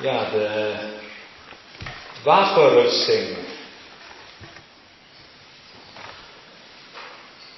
[0.00, 0.74] Ja, de
[2.22, 3.36] wapenrusting.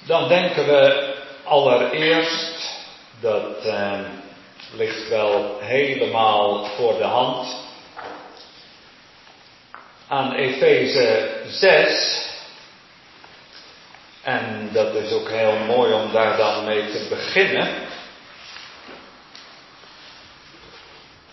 [0.05, 1.13] Dan denken we
[1.43, 2.79] allereerst,
[3.19, 3.99] dat eh,
[4.73, 7.55] ligt wel helemaal voor de hand,
[10.07, 12.27] aan Efeze 6.
[14.21, 17.88] En dat is ook heel mooi om daar dan mee te beginnen.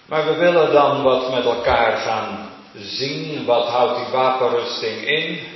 [0.07, 3.45] Maar we willen dan wat met elkaar gaan zien.
[3.45, 5.55] Wat houdt die wapenrusting in?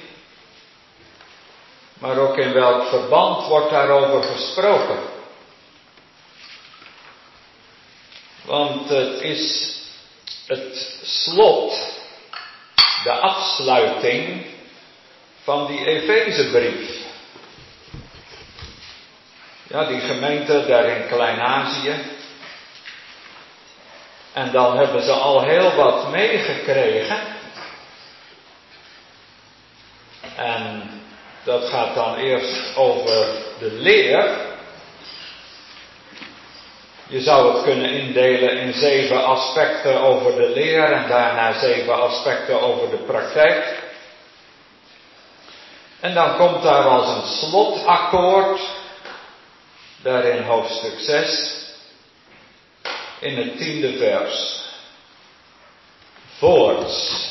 [1.99, 4.99] Maar ook in welk verband wordt daarover gesproken?
[8.45, 9.75] Want het is
[10.47, 11.99] het slot,
[13.03, 14.47] de afsluiting
[15.43, 16.99] van die Efezebrief.
[19.67, 21.95] Ja, die gemeente daar in Klein-Azië,
[24.41, 27.19] en dan hebben ze al heel wat meegekregen.
[30.37, 30.91] En
[31.45, 33.27] dat gaat dan eerst over
[33.59, 34.49] de leer.
[37.07, 42.61] Je zou het kunnen indelen in zeven aspecten over de leer en daarna zeven aspecten
[42.61, 43.83] over de praktijk.
[46.01, 48.61] En dan komt daar als een slotakkoord,
[50.03, 51.60] daarin hoofdstuk 6,
[53.21, 54.65] in het tiende vers.
[56.39, 57.29] Voorts.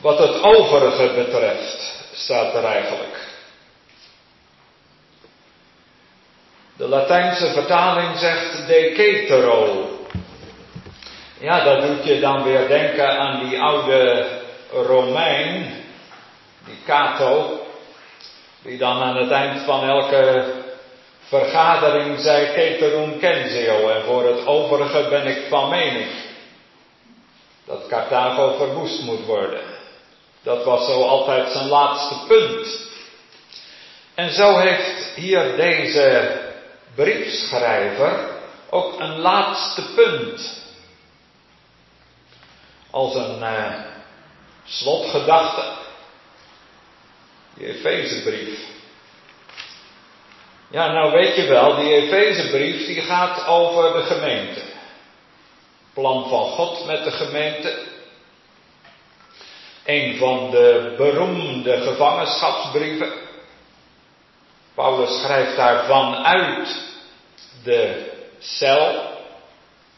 [0.00, 3.28] Wat het overige betreft, staat er eigenlijk.
[6.76, 9.88] De Latijnse vertaling zegt de cetero.
[11.38, 14.28] Ja, dat doet je dan weer denken aan die oude
[14.72, 15.84] Romein,
[16.64, 17.60] die Cato,
[18.62, 20.52] die dan aan het eind van elke
[21.30, 26.10] vergadering zei Keterum Kenzio en voor het overige ben ik van mening
[27.64, 29.62] dat Carthago verwoest moet worden.
[30.42, 32.88] Dat was zo altijd zijn laatste punt.
[34.14, 36.38] En zo heeft hier deze
[36.94, 38.28] briefschrijver
[38.70, 40.62] ook een laatste punt.
[42.90, 43.80] Als een uh,
[44.64, 45.62] slotgedachte.
[47.54, 48.58] Die Efezebrief.
[50.72, 54.62] Ja, nou weet je wel, die Efezebrief die gaat over de gemeente.
[55.94, 57.78] Plan van God met de gemeente.
[59.84, 63.12] Een van de beroemde gevangenschapsbrieven.
[64.74, 66.84] Paulus schrijft daar vanuit
[67.64, 69.02] de cel,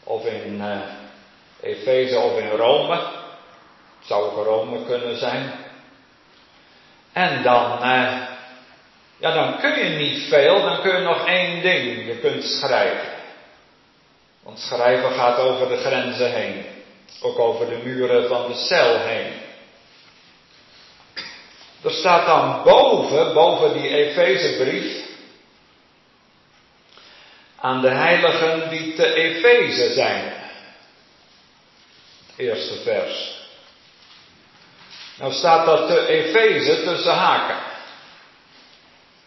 [0.03, 0.77] of in uh,
[1.61, 3.01] Efeze of in Rome.
[3.99, 5.53] Zou ook Rome kunnen zijn.
[7.11, 8.32] En dan uh,
[9.23, 12.05] ja, dan kun je niet veel, dan kun je nog één ding.
[12.05, 13.13] Je kunt schrijven.
[14.43, 16.65] Want schrijven gaat over de grenzen heen.
[17.21, 19.33] Ook over de muren van de cel heen.
[21.83, 25.05] Er staat dan boven, boven die Efezebrief,
[27.59, 30.33] aan de heiligen die te Efeze zijn.
[32.25, 33.41] Het eerste vers.
[35.19, 37.72] Nou staat dat te Efeze tussen haken.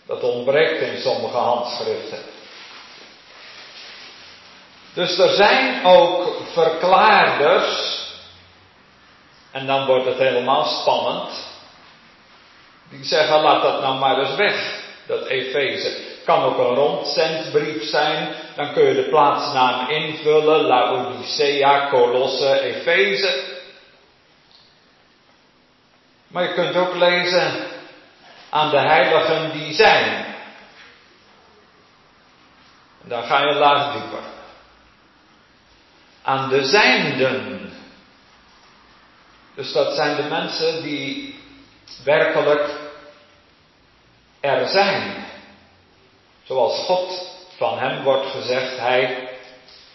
[0.07, 2.19] Dat ontbreekt in sommige handschriften.
[4.95, 8.05] Dus er zijn ook verklaarders,
[9.51, 11.31] en dan wordt het helemaal spannend,
[12.91, 16.15] die zeggen laat dat nou maar eens weg, dat Efeze.
[16.25, 23.55] Kan ook een rondzendbrief zijn, dan kun je de plaatsnaam invullen, Laodicea, Colosse, Efeze.
[26.29, 27.67] Maar je kunt ook lezen,
[28.57, 30.25] aan de heiligen die zijn.
[33.03, 34.23] En dan ga je laag dieper.
[36.23, 37.73] Aan de zijnden.
[39.55, 41.39] Dus dat zijn de mensen die
[42.05, 42.71] werkelijk
[44.41, 45.25] er zijn.
[46.45, 49.29] Zoals God van hem wordt gezegd, hij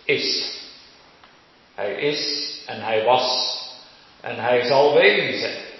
[0.04, 0.60] is.
[1.76, 3.60] Hij is en hij was
[4.22, 5.71] en hij zal wezen.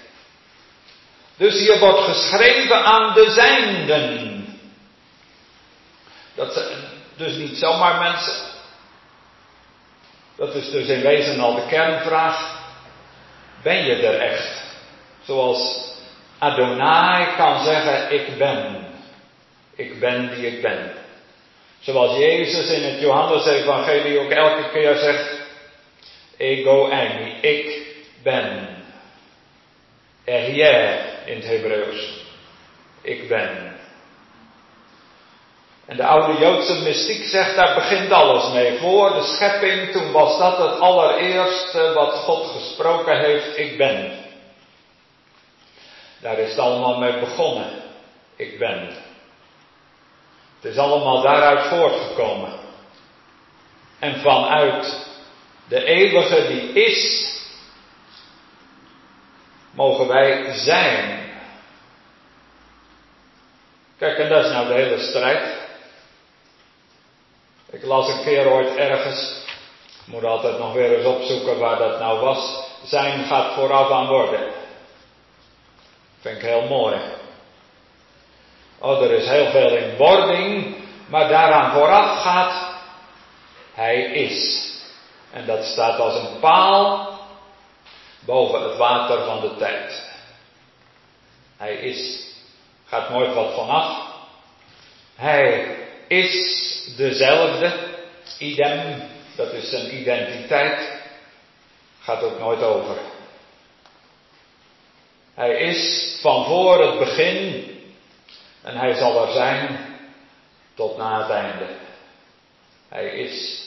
[1.36, 4.46] Dus hier wordt geschreven aan de zijnden.
[6.34, 6.66] Dat zijn
[7.16, 8.50] dus niet zomaar mensen.
[10.36, 12.60] Dat is dus in wezen al de kernvraag.
[13.62, 14.62] Ben je er echt?
[15.24, 15.90] Zoals
[16.38, 18.86] Adonai kan zeggen, ik ben.
[19.76, 20.92] Ik ben die ik ben.
[21.80, 25.40] Zoals Jezus in het Johannes-evangelie ook elke keer zegt,
[26.36, 27.86] ego eimi, ik
[28.22, 28.68] ben.
[30.24, 32.20] Ehyeh, in het Hebreeuws.
[33.02, 33.80] Ik ben.
[35.86, 38.78] En de oude Joodse mystiek zegt, daar begint alles mee.
[38.78, 44.20] Voor de schepping, toen was dat het allereerste wat God gesproken heeft, ik ben.
[46.20, 47.82] Daar is het allemaal mee begonnen.
[48.36, 48.88] Ik ben.
[50.60, 52.52] Het is allemaal daaruit voortgekomen.
[53.98, 55.06] En vanuit
[55.68, 57.26] de eeuwige die is,
[59.72, 61.30] mogen wij zijn.
[63.98, 65.60] Kijk, en dat is nou de hele strijd.
[67.70, 69.44] Ik las een keer ooit ergens,
[70.06, 72.70] ik moet altijd nog weer eens opzoeken waar dat nou was.
[72.84, 74.52] Zijn gaat vooraf aan worden.
[76.20, 76.96] Vind ik heel mooi.
[78.78, 80.76] Oh, er is heel veel in wording,
[81.06, 82.74] maar daaraan vooraf gaat,
[83.74, 84.70] hij is.
[85.32, 87.11] En dat staat als een paal
[88.24, 90.10] boven het water van de tijd.
[91.56, 92.30] Hij is.
[92.86, 94.06] Gaat nooit wat vanaf.
[95.14, 95.76] Hij
[96.08, 96.34] is
[96.96, 97.90] dezelfde.
[98.38, 99.02] Idem,
[99.36, 101.00] dat is zijn identiteit.
[102.00, 102.96] Gaat ook nooit over.
[105.34, 107.70] Hij is van voor het begin
[108.62, 109.78] en hij zal er zijn
[110.74, 111.66] tot na het einde.
[112.88, 113.64] Hij is.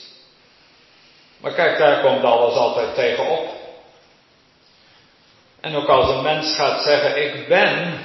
[1.37, 3.54] Maar kijk, daar komt alles altijd tegenop.
[5.65, 8.03] En ook als een mens gaat zeggen ik ben,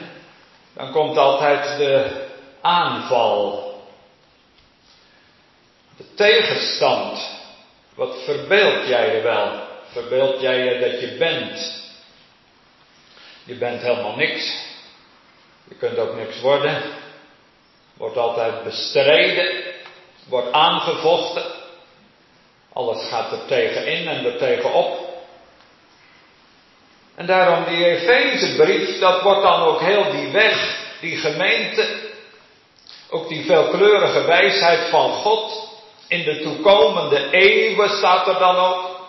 [0.74, 2.26] dan komt altijd de
[2.60, 3.74] aanval.
[5.96, 7.38] De tegenstand.
[7.94, 9.60] Wat verbeeld jij je wel?
[9.92, 11.82] Verbeeld jij je dat je bent?
[13.44, 14.64] Je bent helemaal niks.
[15.68, 16.82] Je kunt ook niks worden.
[17.96, 19.62] Wordt altijd bestreden.
[20.28, 21.44] Wordt aangevochten.
[22.72, 25.09] Alles gaat er tegenin en er tegenop.
[27.20, 32.10] En daarom die Efezebrief, dat wordt dan ook heel die weg, die gemeente,
[33.10, 35.68] ook die veelkleurige wijsheid van God.
[36.08, 39.00] In de toekomende eeuwen staat er dan ook.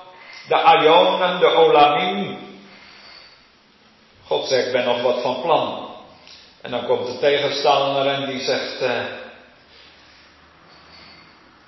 [0.47, 2.37] De Ionen, de Olamim.
[4.25, 5.89] God zegt, ik ben nog wat van plan.
[6.61, 9.03] En dan komt de tegenstander en die zegt, uh,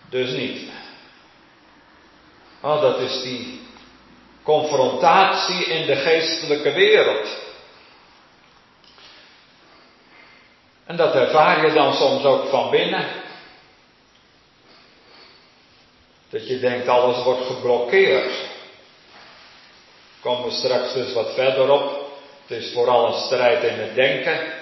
[0.09, 0.69] dus niet.
[2.61, 3.61] Oh, dat is die
[4.43, 7.41] confrontatie in de geestelijke wereld.
[10.85, 13.05] En dat ervaar je dan soms ook van binnen.
[16.29, 18.31] Dat je denkt, alles wordt geblokkeerd.
[20.21, 22.11] Komen we straks dus wat verder op.
[22.47, 24.53] Het is vooral een strijd in het denken.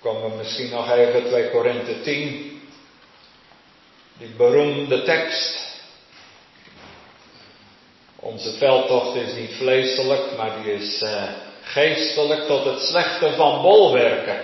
[0.00, 2.62] Komen we misschien nog even 2 Korinthe 10.
[4.18, 5.63] Die beroemde tekst.
[8.24, 11.22] Onze veldtocht is niet vleeselijk, maar die is uh,
[11.62, 14.40] geestelijk tot het slechte van bolwerken.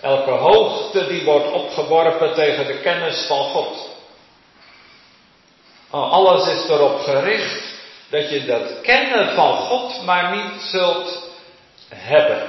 [0.00, 3.88] Elke hoogte die wordt opgeworpen tegen de kennis van God.
[5.90, 7.64] Oh, alles is erop gericht
[8.10, 11.30] dat je dat kennen van God maar niet zult
[11.94, 12.42] hebben.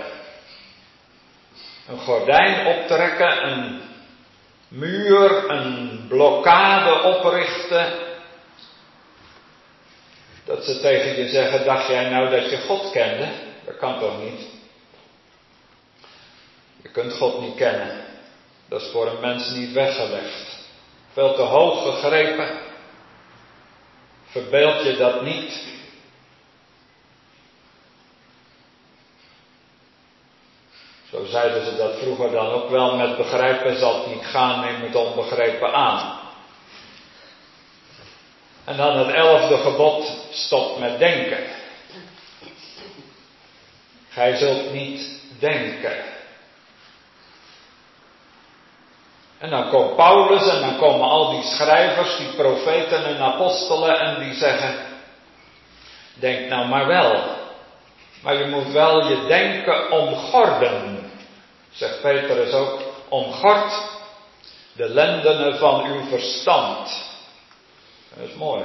[1.89, 3.81] Een gordijn optrekken, een
[4.67, 8.06] muur, een blokkade oprichten,
[10.47, 13.27] dat ze tegen je zeggen, dacht jij nou dat je God kende?
[13.65, 14.47] Dat kan toch niet?
[16.81, 18.05] Je kunt God niet kennen.
[18.69, 20.65] Dat is voor een mens niet weggelegd.
[21.13, 22.49] Veel te hoog gegrepen.
[24.25, 25.63] Verbeeld je dat niet.
[31.09, 32.95] Zo zeiden ze dat vroeger dan ook wel.
[32.95, 36.26] Met begrijpen zal het niet gaan, neem het onbegrepen aan.
[38.67, 41.37] En dan het elfde gebod, stop met denken.
[44.09, 46.03] Gij zult niet denken.
[49.37, 54.19] En dan komt Paulus en dan komen al die schrijvers, die profeten en apostelen en
[54.19, 54.75] die zeggen,
[56.13, 57.23] denk nou maar wel.
[58.21, 61.11] Maar je moet wel je denken omgorden.
[61.71, 63.73] Zegt Petrus ook, omgord
[64.73, 67.06] de lendenen van uw verstand.
[68.17, 68.63] Dat is mooi.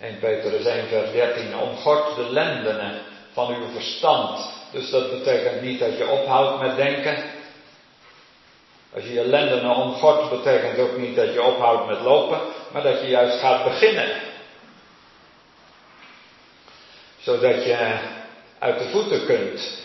[0.00, 1.56] 1 Petrus 1 vers 13.
[1.58, 4.48] Omgord de lendenen van uw verstand.
[4.72, 7.24] Dus dat betekent niet dat je ophoudt met denken.
[8.94, 12.40] Als je je lendenen omgort, betekent ook niet dat je ophoudt met lopen,
[12.72, 14.20] maar dat je juist gaat beginnen.
[17.18, 17.98] Zodat je
[18.58, 19.84] uit de voeten kunt.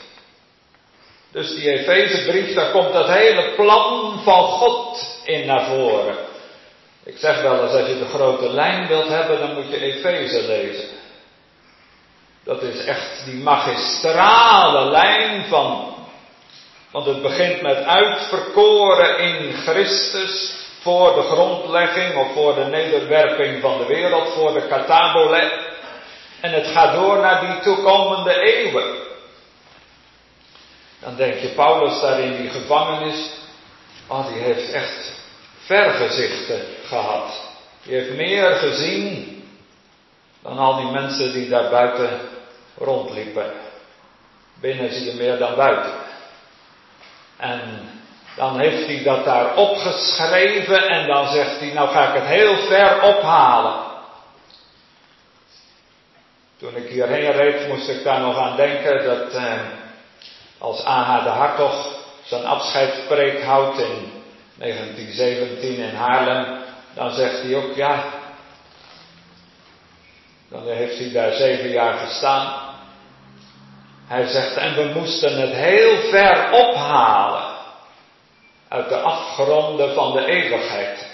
[1.32, 6.31] Dus die Efezebrief, daar komt dat hele plan van God in naar voren.
[7.04, 10.48] Ik zeg wel eens, als je de grote lijn wilt hebben, dan moet je Efeze
[10.48, 10.90] lezen.
[12.44, 15.96] Dat is echt die magistrale lijn van
[16.92, 23.78] Want het begint met uitverkoren in Christus voor de grondlegging of voor de nederwerping van
[23.78, 25.70] de wereld, voor de katabole.
[26.42, 28.96] En het gaat door naar die toekomende eeuwen.
[31.00, 33.30] Dan denk je, Paulus daar in die gevangenis,
[34.08, 35.21] oh die heeft echt
[35.66, 37.42] vergezichten gehad.
[37.84, 39.40] Die heeft meer gezien
[40.42, 42.20] dan al die mensen die daar buiten
[42.78, 43.52] rondliepen.
[44.54, 45.94] Binnen zie je meer dan buiten.
[47.38, 47.90] En
[48.36, 52.56] dan heeft hij dat daar opgeschreven en dan zegt hij, nou ga ik het heel
[52.56, 53.90] ver ophalen.
[56.58, 59.54] Toen ik hierheen reed, moest ik daar nog aan denken dat eh,
[60.58, 61.24] als A.H.
[61.24, 64.21] de Hartog zijn afscheidspreek houdt in
[64.62, 66.60] 1917 in Haarlem,
[66.94, 68.04] dan zegt hij ook, ja,
[70.50, 72.54] dan heeft hij daar zeven jaar gestaan.
[74.08, 77.44] Hij zegt, en we moesten het heel ver ophalen
[78.68, 81.10] uit de afgronden van de eeuwigheid.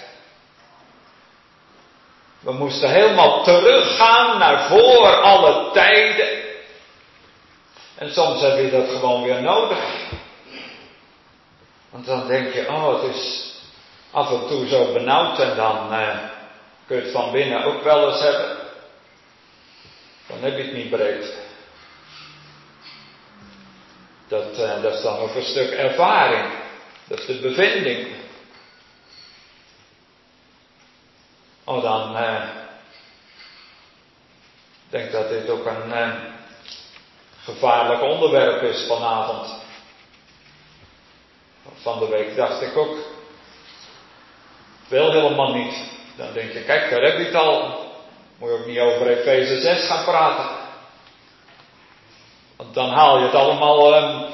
[2.40, 6.28] We moesten helemaal teruggaan naar voor alle tijden.
[7.94, 9.78] En soms heb je dat gewoon weer nodig.
[11.90, 13.52] Want dan denk je, oh, het is
[14.10, 16.18] af en toe zo benauwd en dan uh,
[16.86, 18.56] kun je het van binnen ook wel eens hebben.
[20.26, 21.36] Dan heb je het niet breed.
[24.28, 26.52] Dat, uh, dat is dan ook een stuk ervaring.
[27.06, 28.16] Dat is de bevinding.
[31.64, 32.42] Oh, dan uh,
[34.88, 36.14] denk dat dit ook een uh,
[37.42, 39.67] gevaarlijk onderwerp is vanavond.
[41.82, 42.96] Van de week dacht ik ook,
[44.88, 45.74] wil helemaal niet.
[46.16, 47.86] Dan denk je, kijk, daar heb je het al.
[48.38, 50.56] Moet je ook niet over Efeze 6 gaan praten.
[52.56, 54.24] Want dan haal je het allemaal um,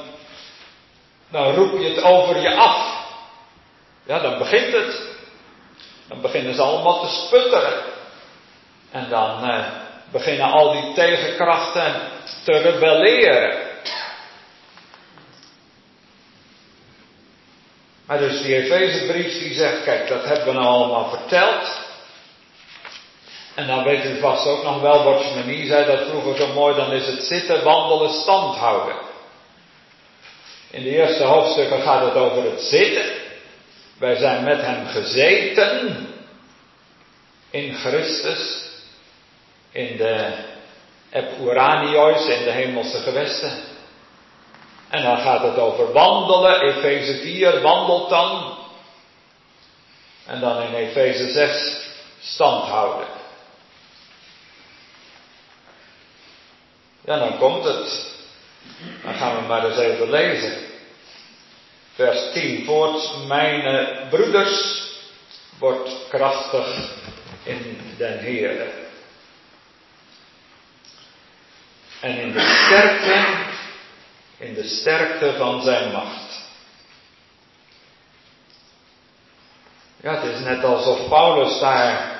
[1.29, 3.05] dan roep je het over je af.
[4.05, 5.01] Ja, dan begint het.
[6.07, 7.83] Dan beginnen ze allemaal te sputteren.
[8.91, 9.65] En dan eh,
[10.11, 11.95] beginnen al die tegenkrachten
[12.43, 13.64] te rebelleren.
[18.05, 21.83] Maar dus die Efezebrief die zegt, kijk, dat hebben we nou allemaal verteld.
[23.55, 26.91] En dan weet u vast ook nog wel, Watchman zei dat vroeger zo mooi, dan
[26.91, 28.95] is het zitten, wandelen, stand houden.
[30.71, 33.05] In de eerste hoofdstukken gaat het over het zitten.
[33.97, 36.07] Wij zijn met hem gezeten
[37.49, 38.63] in Christus,
[39.71, 40.31] in de
[41.11, 43.74] Epuranios, in de hemelse gewesten.
[44.89, 48.57] En dan gaat het over wandelen, Efeze 4, wandelt dan.
[50.25, 51.77] En dan in Efeze 6,
[52.21, 53.07] stand houden.
[57.05, 58.13] Ja, dan komt het.
[59.03, 60.57] Dan gaan we maar eens even lezen.
[61.93, 63.27] Vers 10 voort.
[63.27, 64.85] Mijn broeders,
[65.59, 66.89] wordt krachtig
[67.43, 68.67] in den Heer.
[71.99, 73.44] En in de sterkte,
[74.45, 76.43] in de sterkte van zijn macht.
[80.01, 82.13] Ja, het is net alsof Paulus daar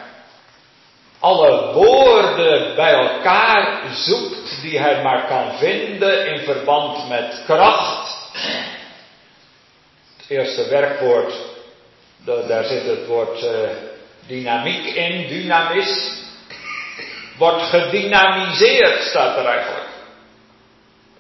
[1.20, 8.16] alle woorden bij elkaar zoekt die hij maar kan vinden in verband met kracht.
[10.18, 11.34] Het eerste werkwoord,
[12.48, 13.50] daar zit het woord uh,
[14.28, 16.14] dynamiek in, dynamis.
[17.38, 19.85] Wordt gedynamiseerd, staat er eigenlijk.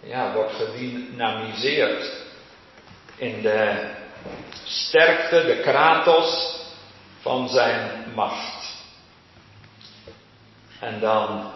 [0.07, 2.11] Ja, wordt gedynamiseerd
[3.15, 3.89] in de
[4.63, 6.59] sterkte, de kratos
[7.21, 8.73] van zijn macht.
[10.79, 11.51] En dan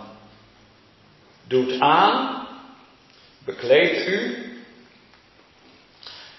[1.47, 2.47] doet aan,
[3.45, 4.45] bekleed u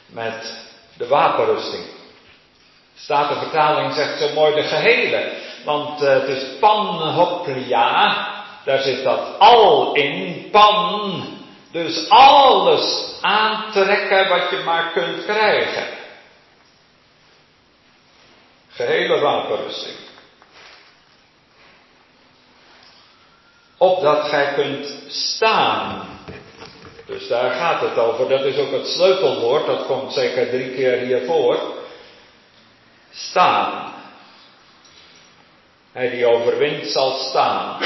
[0.06, 0.64] met
[0.96, 1.84] de wapenrusting.
[2.94, 5.32] Staat de vertaling zegt zo mooi de gehele.
[5.64, 8.26] Want uh, het is panhoplia,
[8.64, 11.38] daar zit dat al in, pan.
[11.72, 15.98] Dus alles aantrekken wat je maar kunt krijgen.
[18.68, 20.08] Gehele wapenrusting.
[23.80, 26.08] opdat gij kunt staan.
[27.06, 28.28] Dus daar gaat het over.
[28.28, 31.58] Dat is ook het sleutelwoord, dat komt zeker drie keer hiervoor.
[33.10, 33.92] Staan.
[35.92, 37.78] Hij die overwint zal staan.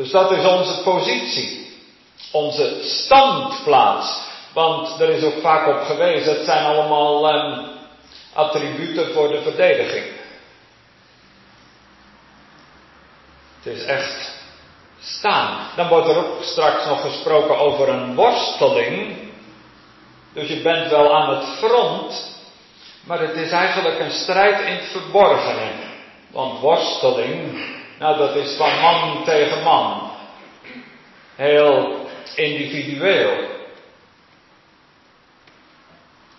[0.00, 1.76] Dus dat is onze positie.
[2.32, 4.20] Onze standplaats.
[4.52, 7.66] Want er is ook vaak op gewezen, het zijn allemaal um,
[8.34, 10.04] attributen voor de verdediging.
[13.60, 14.32] Het is echt
[15.00, 15.66] staan.
[15.76, 19.16] Dan wordt er ook straks nog gesproken over een worsteling.
[20.32, 22.38] Dus je bent wel aan het front,
[23.04, 25.72] maar het is eigenlijk een strijd in het verborgene.
[26.30, 27.64] Want worsteling,
[28.00, 30.10] nou dat is van man tegen man.
[31.34, 33.48] Heel individueel.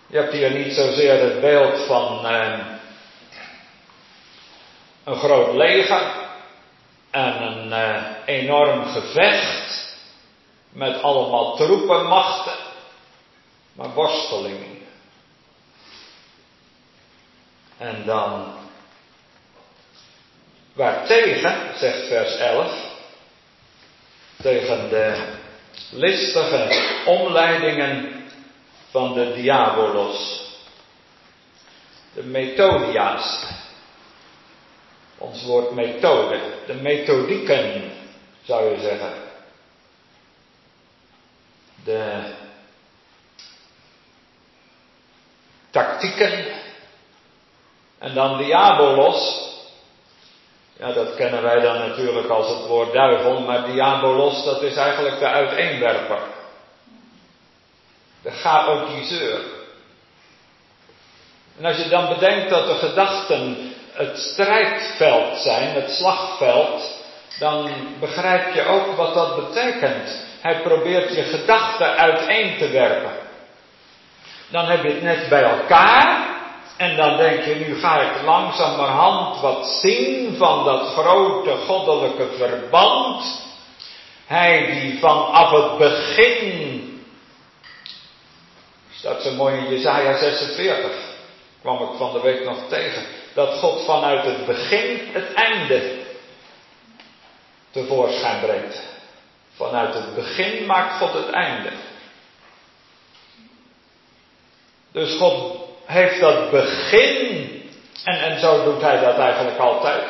[0.08, 2.60] Je hebt hier niet zozeer het beeld van eh,
[5.04, 6.12] een groot leger
[7.12, 9.96] en een eh, enorm gevecht
[10.70, 12.58] met allemaal troepenmachten,
[13.74, 14.66] maar worsteling.
[17.78, 18.61] En dan
[20.74, 22.74] waartegen, zegt vers 11,
[24.42, 25.34] tegen de
[25.90, 26.70] listige
[27.06, 28.24] omleidingen
[28.90, 30.42] van de diabolos,
[32.14, 33.46] de methodia's,
[35.18, 37.92] ons woord methode, de methodieken
[38.44, 39.14] zou je zeggen.
[41.84, 42.34] De
[45.70, 46.46] tactieken.
[48.00, 49.50] En dan diabolos.
[50.82, 55.20] Ja, dat kennen wij dan natuurlijk als het woord duivel, maar diabolos dat is eigenlijk
[55.20, 56.20] de uiteenwerper.
[58.22, 59.40] De chaotiseur.
[61.58, 67.04] En als je dan bedenkt dat de gedachten het strijdveld zijn, het slagveld,
[67.40, 70.26] dan begrijp je ook wat dat betekent.
[70.42, 73.14] Hij probeert je gedachten uiteen te werpen.
[74.50, 76.31] Dan heb je het net bij elkaar.
[76.82, 83.44] En dan denk je, nu ga ik langzamerhand wat zien van dat grote goddelijke verband.
[84.26, 87.04] Hij die vanaf het begin,
[88.92, 90.92] staat zo mooi in Jezaja 46,
[91.62, 96.00] kwam ik van de week nog tegen dat God vanuit het begin het einde
[97.72, 98.84] tevoorschijn brengt.
[99.56, 101.70] Vanuit het begin maakt God het einde.
[104.92, 105.61] Dus God
[105.92, 107.50] heeft dat begin,
[108.04, 110.04] en, en zo doet hij dat eigenlijk altijd.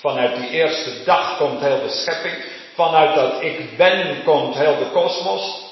[0.00, 2.34] Vanuit die eerste dag komt heel de schepping.
[2.74, 5.68] Vanuit dat ik ben komt heel de kosmos.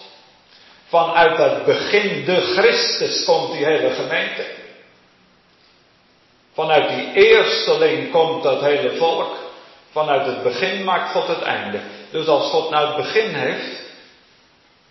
[0.89, 4.45] Vanuit dat begin de Christus komt die hele gemeente.
[6.55, 9.37] Vanuit die eersteling komt dat hele volk.
[9.91, 11.81] Vanuit het begin maakt God het einde.
[12.11, 13.83] Dus als God nou het begin heeft,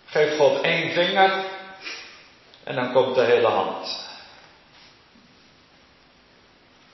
[0.06, 1.32] geeft God één vinger
[2.64, 4.07] en dan komt de hele hand.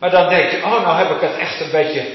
[0.04, 2.06] Maar dan denk je, oh nou heb ik het echt een beetje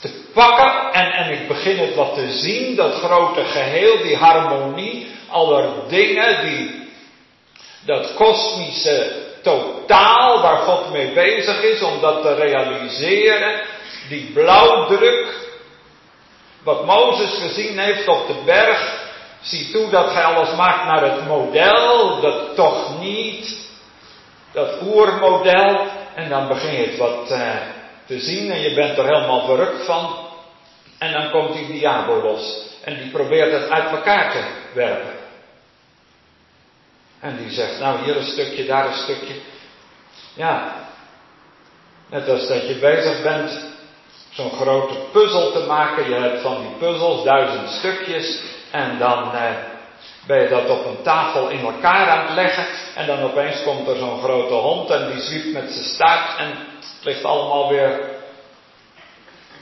[0.00, 5.06] te pakken en, en ik begin het wat te zien, dat grote geheel, die harmonie
[5.28, 6.88] aller dingen, die,
[7.84, 9.12] dat kosmische
[9.42, 13.60] totaal waar God mee bezig is om dat te realiseren.
[14.08, 15.34] Die blauwdruk,
[16.62, 19.08] wat Mozes gezien heeft op de berg,
[19.40, 23.58] zie toe dat gij alles maakt naar het model, dat toch niet,
[24.52, 27.56] dat oermodel, en dan begin je het wat uh,
[28.06, 30.28] te zien en je bent er helemaal verrukt van.
[30.98, 35.18] En dan komt die diabolos en die probeert het uit elkaar te werpen.
[37.20, 39.34] En die zegt, nou hier een stukje, daar een stukje.
[40.34, 40.74] Ja,
[42.10, 43.64] net als dat je bezig bent
[44.30, 46.08] zo'n grote puzzel te maken.
[46.08, 49.69] Je hebt van die puzzels duizend stukjes en dan eh,
[50.30, 52.66] ben je dat op een tafel in elkaar aan het leggen.
[52.94, 56.48] En dan opeens komt er zo'n grote hond en die zwiept met zijn staart en
[56.48, 58.00] het ligt allemaal weer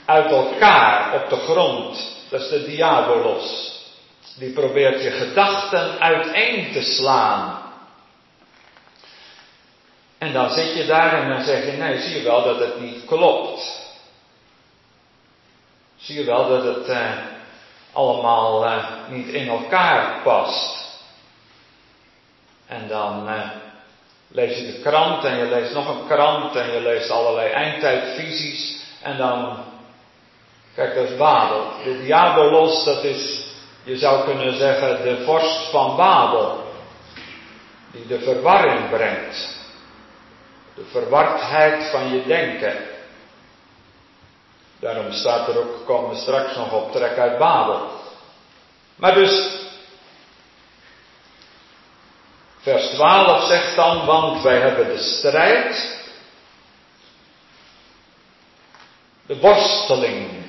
[0.05, 2.17] uit elkaar op de grond.
[2.29, 3.77] Dat is de diabolos.
[4.37, 7.61] Die probeert je gedachten uiteen te slaan.
[10.17, 12.79] En dan zit je daar en dan zeg je, nee, zie je wel dat het
[12.79, 13.87] niet klopt.
[15.97, 17.11] Zie je wel dat het eh,
[17.99, 20.87] allemaal eh, niet in elkaar past.
[22.67, 23.49] En dan eh,
[24.27, 28.81] lees je de krant en je leest nog een krant en je leest allerlei eindtijdvisies.
[29.01, 29.57] En dan,
[30.75, 31.71] kijk, dat is Babel.
[31.83, 33.47] De diabolos, dat is
[33.83, 36.63] je zou kunnen zeggen, de vorst van Babel,
[37.91, 39.57] die de verwarring brengt.
[40.75, 42.75] De verwardheid van je denken.
[44.79, 47.89] Daarom staat er ook, komen we straks nog op, trek uit Babel.
[48.95, 49.59] Maar dus,
[52.57, 55.97] vers 12 zegt dan, want wij hebben de strijd,
[59.25, 60.39] de worsteling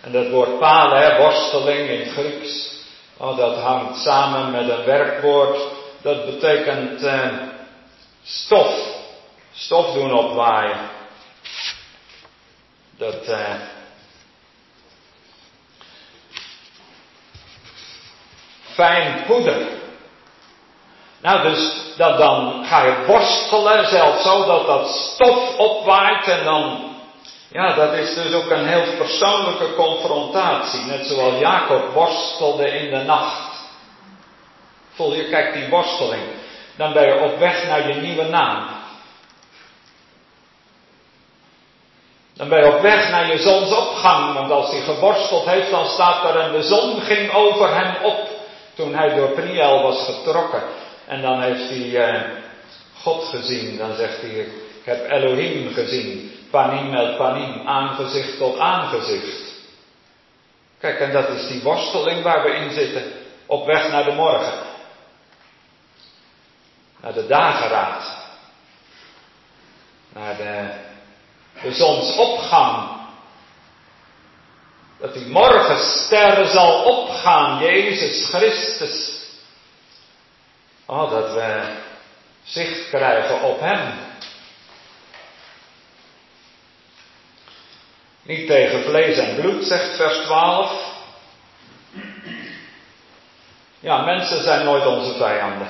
[0.00, 2.72] en dat woord palen, hè, worsteling in Grieks,
[3.16, 5.58] oh, dat hangt samen met een werkwoord.
[6.02, 7.28] Dat betekent eh,
[8.22, 8.98] stof.
[9.52, 10.99] Stof doen opwaaien
[13.00, 13.24] dat.
[13.24, 13.54] eh
[18.74, 19.66] fijn poeder.
[21.20, 26.88] Nou, dus dat, dan ga je borstelen, zelfs zo dat dat stof opwaait en dan.
[27.52, 30.80] Ja, dat is dus ook een heel persoonlijke confrontatie.
[30.80, 33.50] Net zoals Jacob worstelde in de nacht.
[34.94, 36.22] Voel je, kijk die worsteling.
[36.76, 38.79] Dan ben je op weg naar je nieuwe naam.
[42.40, 46.24] Dan ben je op weg naar je zonsopgang, want als hij geworsteld heeft, dan staat
[46.24, 48.28] er en de zon ging over hem op
[48.74, 50.62] toen hij door Priel was getrokken.
[51.06, 52.30] En dan heeft hij eh,
[53.02, 59.54] God gezien, dan zegt hij, ik heb Elohim gezien, panim el panim, aangezicht tot aangezicht.
[60.78, 63.12] Kijk, en dat is die worsteling waar we in zitten,
[63.46, 64.58] op weg naar de morgen.
[67.00, 68.18] Naar de dageraad.
[70.12, 70.88] Naar de
[71.62, 72.98] de zonsopgang.
[75.00, 79.28] Dat die morgenster zal opgaan, Jezus Christus.
[80.86, 81.76] Oh, dat we
[82.44, 83.98] zicht krijgen op Hem.
[88.22, 90.72] Niet tegen vlees en bloed, zegt vers 12.
[93.80, 95.68] Ja, mensen zijn nooit onze vijanden.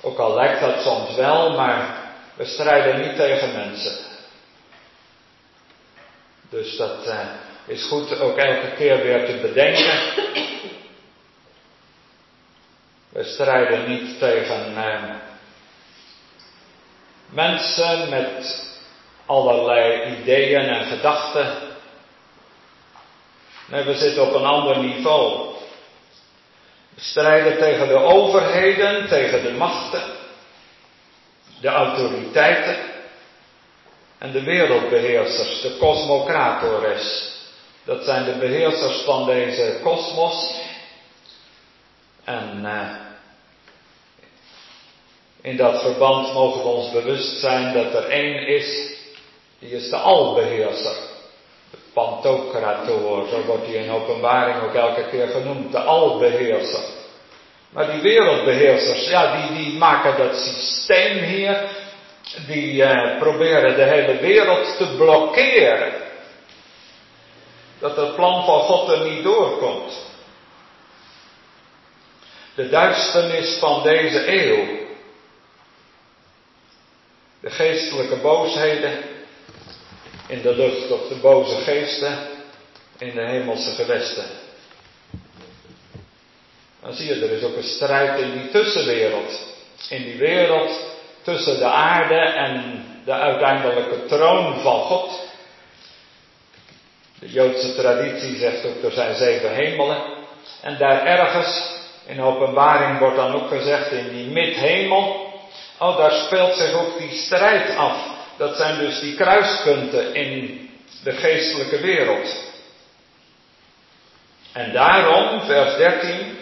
[0.00, 1.99] Ook al lijkt dat soms wel, maar
[2.40, 3.98] we strijden niet tegen mensen.
[6.50, 7.18] Dus dat uh,
[7.66, 10.00] is goed ook elke keer weer te bedenken.
[13.08, 15.14] We strijden niet tegen uh,
[17.28, 18.68] mensen met
[19.26, 21.54] allerlei ideeën en gedachten.
[23.66, 25.54] Nee, we zitten op een ander niveau.
[26.94, 30.19] We strijden tegen de overheden, tegen de machten
[31.60, 32.76] de autoriteiten
[34.18, 37.32] en de wereldbeheersers, de cosmocratores.
[37.84, 40.54] Dat zijn de beheersers van deze kosmos.
[42.24, 42.90] En uh,
[45.40, 48.98] in dat verband mogen we ons bewust zijn dat er één is,
[49.58, 50.96] die is de albeheerser.
[51.70, 56.99] De pantocrator, zo wordt hij in openbaring ook elke keer genoemd, de albeheerser.
[57.70, 61.68] Maar die wereldbeheersers, ja, die, die maken dat systeem hier,
[62.46, 65.92] die uh, proberen de hele wereld te blokkeren.
[67.78, 70.08] Dat het plan van God er niet doorkomt.
[72.54, 74.78] De duisternis van deze eeuw.
[77.40, 78.98] De geestelijke boosheden
[80.26, 82.18] in de lucht of de boze geesten
[82.98, 84.39] in de hemelse gewesten.
[86.82, 89.40] Dan zie je, er is ook een strijd in die tussenwereld.
[89.88, 90.70] In die wereld
[91.22, 95.28] tussen de aarde en de uiteindelijke troon van God.
[97.18, 100.02] De Joodse traditie zegt ook, er zijn zeven hemelen.
[100.60, 105.32] En daar ergens, in openbaring wordt dan ook gezegd, in die midhemel,
[105.78, 108.18] oh daar speelt zich ook die strijd af.
[108.36, 110.68] Dat zijn dus die kruispunten in
[111.04, 112.48] de geestelijke wereld.
[114.52, 116.38] En daarom, vers 13,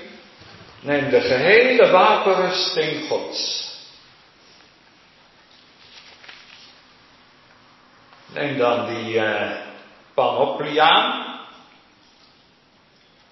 [0.81, 3.67] Neem de gehele wapenrusting Gods.
[8.27, 9.51] Neem dan die uh,
[10.15, 11.39] panoplie aan.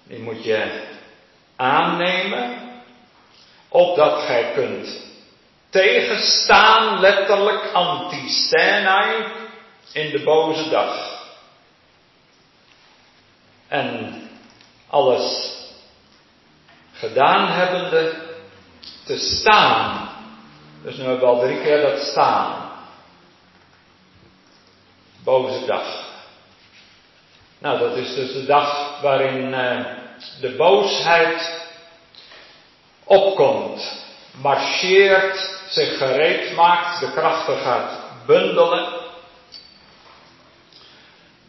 [0.03, 0.83] Die moet je
[1.55, 2.65] aannemen.
[3.69, 5.05] Opdat gij kunt
[5.69, 9.25] tegenstaan, letterlijk anti-stenai,
[9.93, 11.21] in de boze dag.
[13.67, 14.21] En
[14.87, 15.56] alles
[16.99, 18.13] gedaan hebbende
[19.05, 20.09] te staan.
[20.83, 22.71] Dus nu hebben we al drie keer dat staan.
[25.23, 26.05] Boze dag.
[27.59, 29.85] Nou, dat is dus de dag waarin uh,
[30.41, 31.65] de boosheid
[33.03, 34.05] opkomt,
[34.41, 38.93] marcheert, zich gereed maakt, de krachten gaat bundelen.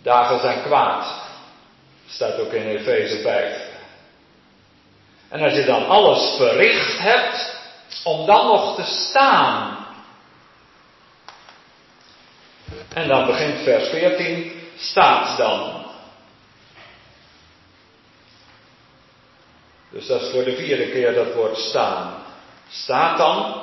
[0.02, 1.06] Dagen zijn kwaad.
[2.06, 3.67] Staat ook in Efeze 5.
[5.28, 7.56] En als je dan alles verricht hebt,
[8.04, 9.86] om dan nog te staan.
[12.94, 15.86] En dan begint vers 14, staat dan.
[19.90, 22.14] Dus dat is voor de vierde keer dat woord staan.
[22.70, 23.62] Staat dan.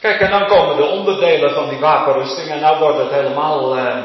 [0.00, 4.04] Kijk, en dan komen de onderdelen van die wapenrusting en nou wordt het helemaal uh,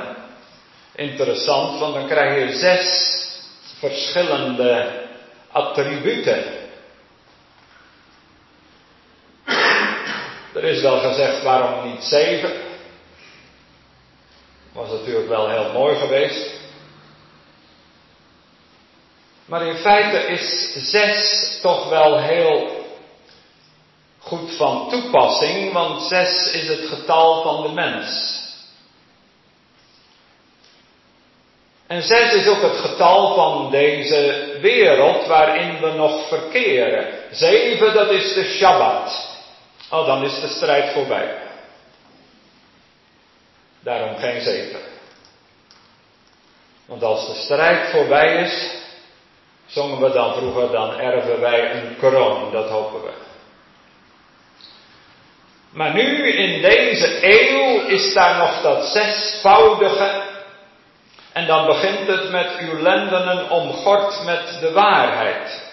[0.96, 3.08] interessant, want dan krijg je zes
[3.80, 4.99] verschillende
[5.52, 6.44] attributen.
[10.54, 12.52] Er is wel gezegd waarom niet zeven.
[14.72, 16.58] Was natuurlijk wel heel mooi geweest.
[19.46, 22.86] Maar in feite is zes toch wel heel
[24.20, 28.39] goed van toepassing, want zes is het getal van de mens.
[31.90, 37.08] En zes is ook het getal van deze wereld waarin we nog verkeren.
[37.32, 39.38] Zeven, dat is de Shabbat.
[39.92, 41.38] Oh, dan is de strijd voorbij.
[43.80, 44.80] Daarom geen zeven.
[46.86, 48.72] Want als de strijd voorbij is,
[49.66, 53.12] zongen we dan vroeger, dan erven wij een kroon, dat hopen we.
[55.72, 60.29] Maar nu in deze eeuw is daar nog dat zesvoudige.
[61.40, 65.72] En dan begint het met uw lendenen omgord met de waarheid.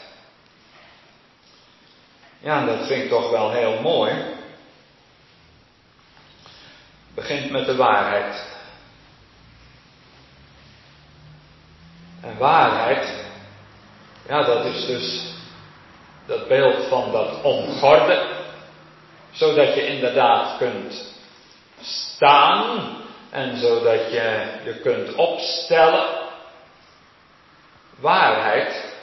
[2.40, 4.24] Ja, dat vind ik toch wel heel mooi.
[7.14, 8.46] Begint met de waarheid.
[12.22, 13.24] En waarheid,
[14.28, 15.34] ja, dat is dus
[16.26, 18.26] dat beeld van dat omgorden,
[19.30, 21.14] zodat je inderdaad kunt
[21.80, 26.24] staan en zodat je je kunt opstellen.
[28.00, 28.94] Waarheid,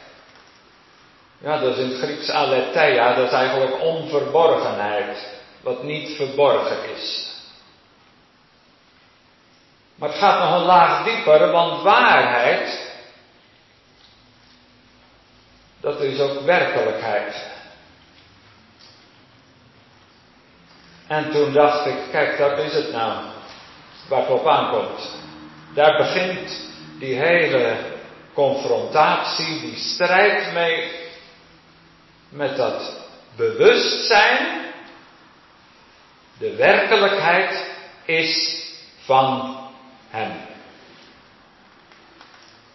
[1.37, 5.27] ja, dat is in het Grieks aletheia, dat is eigenlijk onverborgenheid,
[5.61, 7.31] wat niet verborgen is.
[9.95, 12.91] Maar het gaat nog een laag dieper, want waarheid,
[15.81, 17.51] dat is ook werkelijkheid.
[21.07, 23.32] En toen dacht ik, kijk, dat is het nou,
[24.07, 25.15] waar het op aankomt.
[25.73, 27.77] Daar begint die hele
[28.33, 30.91] confrontatie, die strijd mee,
[32.29, 32.93] met dat
[33.35, 34.61] bewustzijn.
[36.37, 37.65] De werkelijkheid
[38.05, 38.63] is
[39.05, 39.57] van
[40.09, 40.31] Hem.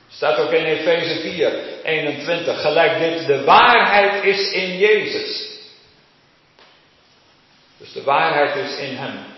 [0.08, 2.60] Staat ook in Efeze 4, 21.
[2.60, 5.58] Gelijk dit, de waarheid is in Jezus.
[7.78, 9.37] Dus de waarheid is in Hem.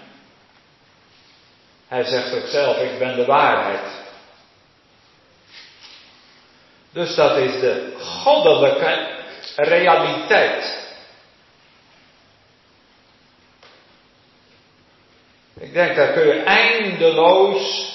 [1.90, 3.98] Hij zegt ook zelf, ik ben de waarheid.
[6.92, 9.18] Dus dat is de goddelijke
[9.56, 10.88] realiteit.
[15.58, 17.92] Ik denk, daar kun je eindeloos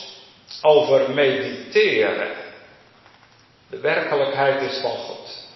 [0.61, 2.31] over mediteren.
[3.69, 5.47] De werkelijkheid is van God.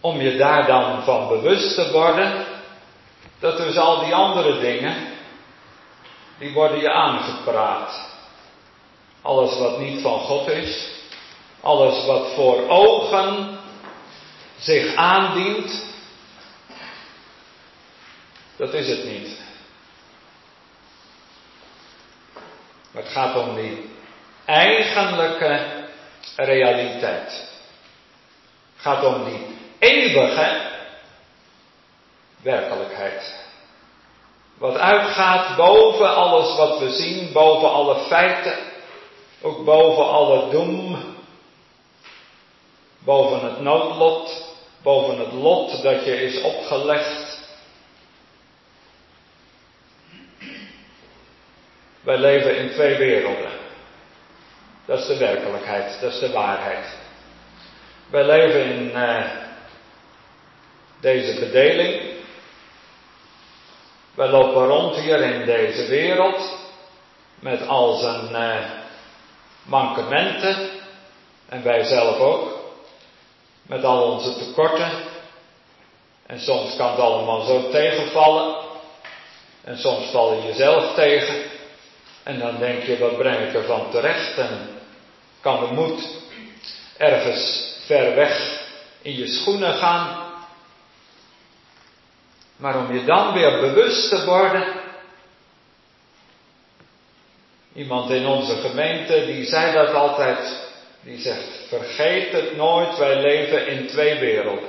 [0.00, 2.49] Om je daar dan van bewust te worden,
[3.40, 5.08] dat dus al die andere dingen,
[6.38, 8.08] die worden je aangepraat.
[9.22, 10.88] Alles wat niet van God is,
[11.60, 13.58] alles wat voor ogen
[14.58, 15.84] zich aandient,
[18.56, 19.38] dat is het niet.
[22.92, 23.90] Maar het gaat om die
[24.44, 25.84] eigenlijke
[26.36, 27.48] realiteit.
[28.72, 29.46] Het gaat om die
[29.78, 30.69] eeuwige
[32.42, 33.48] werkelijkheid.
[34.58, 38.58] Wat uitgaat boven alles wat we zien, boven alle feiten,
[39.42, 40.98] ook boven alle doem,
[42.98, 47.38] boven het noodlot, boven het lot dat je is opgelegd.
[52.00, 53.50] Wij leven in twee werelden.
[54.86, 56.98] Dat is de werkelijkheid, dat is de waarheid.
[58.10, 59.30] Wij leven in uh,
[61.00, 62.09] deze bedeling.
[64.14, 66.58] Wij lopen rond hier in deze wereld
[67.38, 68.64] met al zijn uh,
[69.62, 70.70] mankementen
[71.48, 72.58] en wij zelf ook,
[73.66, 74.90] met al onze tekorten.
[76.26, 78.56] En soms kan het allemaal zo tegenvallen.
[79.64, 81.42] En soms val je jezelf tegen.
[82.22, 84.38] En dan denk je, wat breng ik ervan terecht?
[84.38, 84.68] En
[85.40, 86.08] kan de moed
[86.96, 88.60] ergens ver weg
[89.02, 90.29] in je schoenen gaan.
[92.60, 94.64] Maar om je dan weer bewust te worden.
[97.74, 100.68] Iemand in onze gemeente die zei dat altijd.
[101.02, 104.68] Die zegt: Vergeet het nooit, wij leven in twee werelden.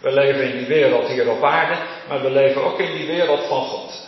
[0.00, 1.78] We leven in die wereld hier op aarde,
[2.08, 4.06] maar we leven ook in die wereld van God.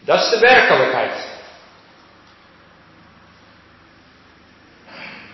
[0.00, 1.32] Dat is de werkelijkheid.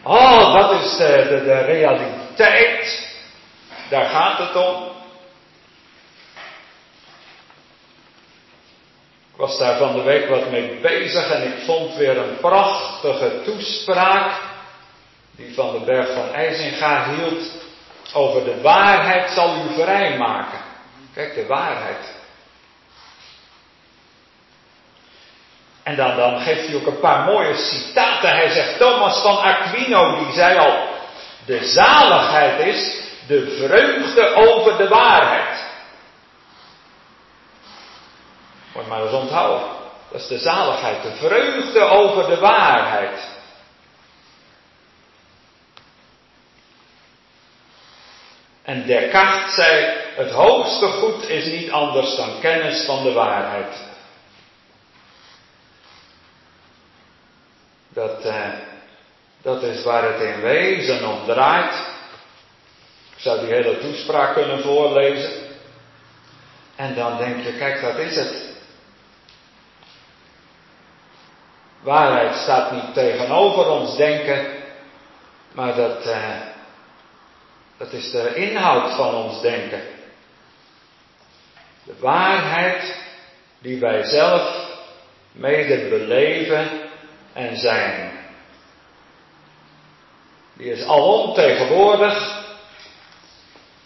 [0.02, 3.09] Oh, dat is de, de, de realiteit.
[3.90, 4.88] Daar gaat het om.
[9.32, 13.42] Ik was daar van de week wat mee bezig en ik vond weer een prachtige
[13.44, 14.40] toespraak
[15.36, 17.50] die van de berg van IJzinga hield
[18.12, 20.60] over de waarheid zal u vrijmaken.
[21.14, 22.18] Kijk, de waarheid.
[25.82, 28.30] En dan, dan geeft hij ook een paar mooie citaten.
[28.30, 30.88] Hij zegt, Thomas van Aquino, die zei al,
[31.46, 35.68] de zaligheid is de vreugde over de waarheid.
[38.74, 39.68] Moet maar eens onthouden.
[40.10, 43.28] Dat is de zaligheid, de vreugde over de waarheid.
[48.62, 53.88] En Descartes zei, het hoogste goed is niet anders dan kennis van de waarheid.
[57.88, 58.48] Dat, eh,
[59.42, 61.89] dat is waar het in wezen om draait.
[63.20, 65.30] Zou die hele toespraak kunnen voorlezen.
[66.76, 68.48] En dan denk je, kijk, dat is het.
[71.80, 74.46] Waarheid staat niet tegenover ons denken,
[75.52, 76.40] maar dat, eh,
[77.76, 79.82] dat is de inhoud van ons denken.
[81.84, 82.98] De waarheid
[83.58, 84.68] die wij zelf
[85.32, 86.68] mede beleven
[87.32, 88.10] en zijn.
[90.52, 92.39] Die is alom tegenwoordig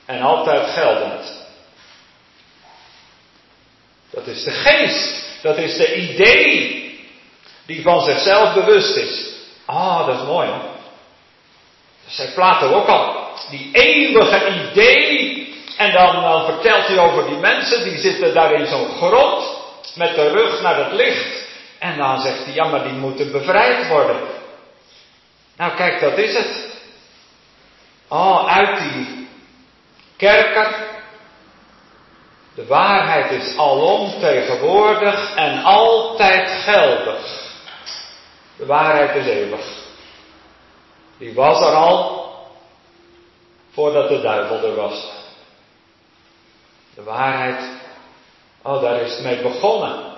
[0.06, 1.42] en altijd geldend.
[4.10, 6.82] Dat is de geest, dat is de idee
[7.66, 9.32] die van zichzelf bewust is.
[9.64, 10.62] Ah, dat is mooi hoor.
[12.04, 13.28] Dat zei Plato ook al.
[13.50, 15.42] Die eeuwige idee.
[15.76, 19.62] En dan, vertelt hij over die mensen, die zitten daar in zo'n grot.
[19.94, 21.44] Met de rug naar het licht.
[21.78, 24.20] En dan zegt hij, ja maar die moeten bevrijd worden.
[25.56, 26.72] Nou kijk, dat is het.
[28.08, 29.23] Oh, uit die
[30.24, 30.92] kerker.
[32.54, 37.52] De waarheid is alom tegenwoordig en altijd geldig.
[38.56, 39.66] De waarheid is eeuwig.
[41.18, 42.24] Die was er al
[43.72, 45.12] voordat de duivel er was.
[46.94, 47.60] De waarheid,
[48.62, 50.12] oh daar is het mee begonnen.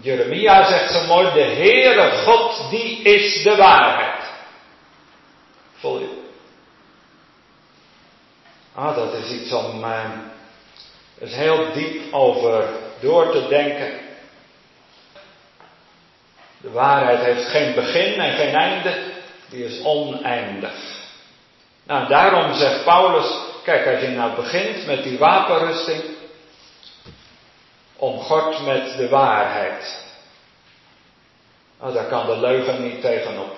[0.00, 4.22] Jeremia zegt zo mooi, de Heere God, die is de waarheid.
[5.74, 6.20] Voel je?
[8.74, 10.10] Ah, dat is iets om uh,
[11.18, 12.68] is heel diep over
[13.00, 13.92] door te denken.
[16.60, 19.12] De waarheid heeft geen begin en geen einde,
[19.48, 20.98] die is oneindig.
[21.86, 26.02] Nou, daarom zegt Paulus, kijk, als je nou begint met die wapenrusting,
[27.96, 30.04] omgord met de waarheid.
[31.80, 33.56] Nou, daar kan de leugen niet tegenop.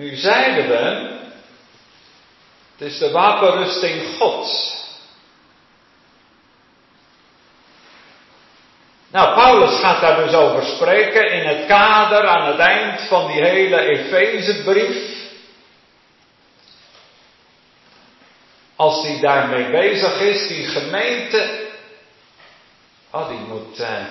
[0.00, 1.10] Nu zeiden we,
[2.76, 4.78] het is de wapenrusting Gods.
[9.10, 13.42] Nou, Paulus gaat daar dus over spreken in het kader aan het eind van die
[13.42, 15.28] hele Efezebrief.
[18.76, 21.68] Als hij daarmee bezig is, die gemeente,
[23.10, 24.04] oh, die moet, uh,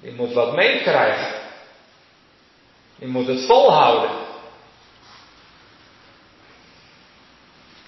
[0.00, 1.39] die moet wat meekrijgen.
[3.00, 4.10] Die moet het volhouden.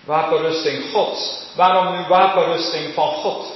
[0.04, 1.46] Wapenrusting Gods.
[1.56, 3.46] Waarom nu wapenrusting van God?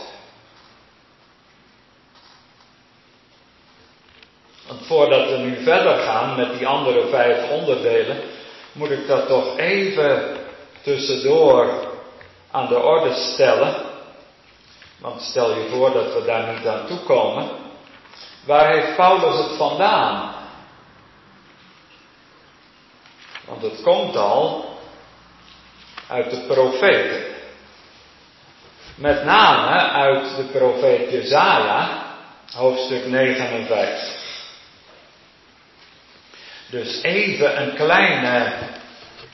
[4.67, 8.21] Want voordat we nu verder gaan met die andere vijf onderdelen,
[8.73, 10.37] moet ik dat toch even
[10.83, 11.71] tussendoor
[12.51, 13.75] aan de orde stellen.
[14.99, 17.49] Want stel je voor dat we daar niet aan toe komen.
[18.45, 20.36] Waar heeft Paulus het vandaan?
[23.57, 24.79] Want het komt al
[26.09, 27.25] uit de profeten.
[28.95, 32.05] Met name uit de profeet Jezaja,
[32.53, 34.25] hoofdstuk 59.
[36.71, 38.53] Dus even een kleine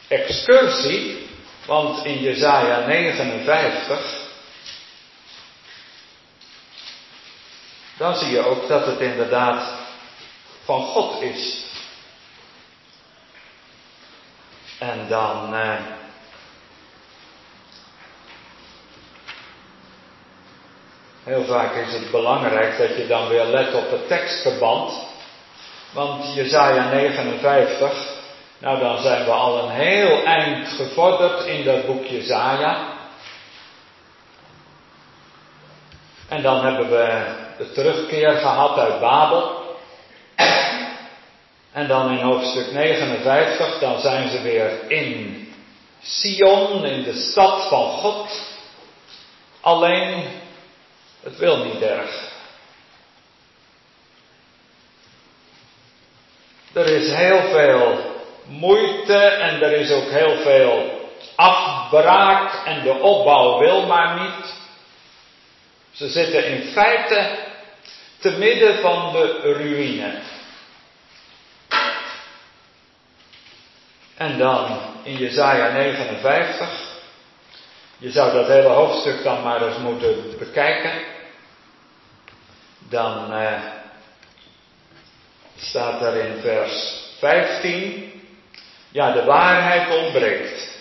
[0.09, 1.29] excursie,
[1.67, 4.01] want in Jesaja 59,
[7.97, 9.75] dan zie je ook dat het inderdaad
[10.65, 11.71] van God is.
[14.83, 15.55] En dan.
[15.55, 15.75] Eh,
[21.25, 24.93] heel vaak is het belangrijk dat je dan weer let op het tekstverband.
[25.93, 27.93] Want Jezaja 59,
[28.59, 32.87] nou dan zijn we al een heel eind gevorderd in dat boek Jezaja.
[36.29, 39.62] En dan hebben we de terugkeer gehad uit Babel.
[41.73, 45.41] En dan in hoofdstuk 59, dan zijn ze weer in
[46.03, 48.31] Sion, in de stad van God.
[49.61, 50.25] Alleen,
[51.23, 52.31] het wil niet erg.
[56.73, 57.99] Er is heel veel
[58.47, 61.01] moeite en er is ook heel veel
[61.35, 64.55] afbraak en de opbouw wil maar niet.
[65.93, 67.39] Ze zitten in feite
[68.19, 70.21] te midden van de ruïne.
[74.23, 76.69] En dan in Jezaja 59.
[77.99, 80.93] Je zou dat hele hoofdstuk dan maar eens moeten bekijken.
[82.79, 83.61] Dan eh,
[85.57, 88.23] staat er in vers 15.
[88.91, 90.79] Ja, de waarheid ontbreekt.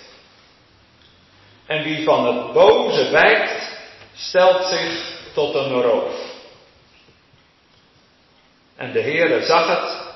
[1.66, 3.78] En wie van het boze wijkt,
[4.16, 6.14] stelt zich tot een roof.
[8.76, 10.11] En de Heere zag het,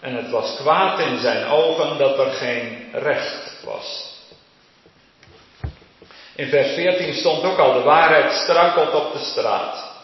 [0.00, 4.16] en het was kwaad in zijn ogen dat er geen recht was.
[6.34, 9.96] In vers 14 stond ook al, de waarheid struikelt op de straat.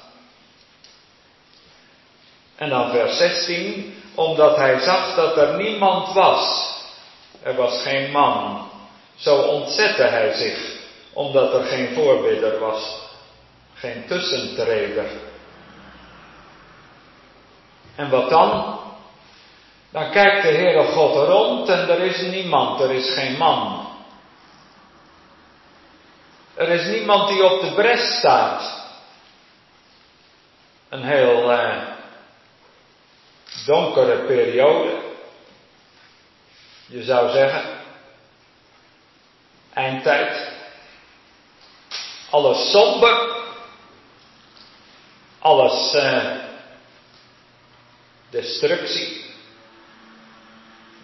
[2.56, 6.72] En dan vers 16, omdat hij zag dat er niemand was.
[7.42, 8.68] Er was geen man.
[9.16, 10.76] Zo ontzette hij zich,
[11.12, 12.96] omdat er geen voorbidder was.
[13.74, 15.10] Geen tussentreder.
[17.96, 18.78] En wat dan?
[19.94, 23.88] Dan kijkt de Heere God rond en er is niemand, er is geen man.
[26.54, 28.86] Er is niemand die op de bres staat.
[30.88, 31.82] Een heel eh,
[33.66, 35.00] donkere periode.
[36.86, 37.64] Je zou zeggen,
[39.72, 40.52] eindtijd.
[42.30, 43.42] Alles somber.
[45.38, 46.36] Alles eh,
[48.30, 49.23] destructie.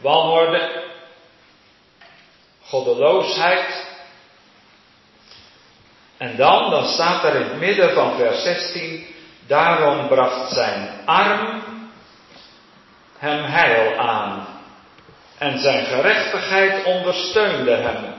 [0.01, 0.89] Wanorde.
[2.63, 3.89] Goddeloosheid.
[6.17, 9.07] En dan, dan staat er in het midden van vers 16,
[9.47, 11.63] daarom bracht zijn arm
[13.19, 14.47] hem heil aan.
[15.39, 18.15] En zijn gerechtigheid ondersteunde hem.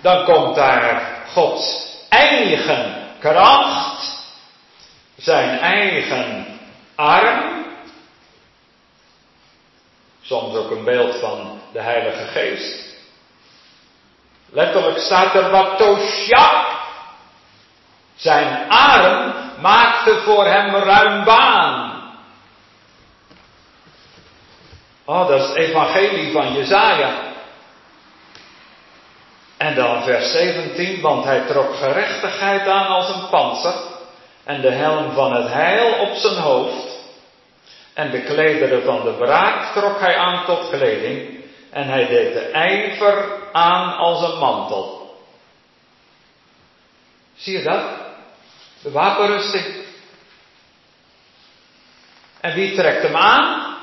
[0.00, 1.02] Dan komt daar
[1.32, 4.24] Gods eigen kracht,
[5.16, 6.46] zijn eigen
[6.94, 7.59] arm,
[10.30, 12.94] soms ook een beeld van de Heilige Geest.
[14.52, 16.78] Letterlijk staat er wat Tosha.
[18.16, 22.02] Zijn arm maakte voor hem ruim baan.
[25.04, 27.12] Oh, dat is het evangelie van Jezaja.
[29.56, 33.74] En dan vers 17, want hij trok gerechtigheid aan als een panzer
[34.44, 36.89] en de helm van het heil op zijn hoofd.
[37.94, 42.40] En de klederen van de braak trok hij aan tot kleding en hij deed de
[42.40, 45.18] ijver aan als een mantel.
[47.36, 47.84] Zie je dat?
[48.82, 49.84] De wapenrusting.
[52.40, 53.76] En wie trekt hem aan?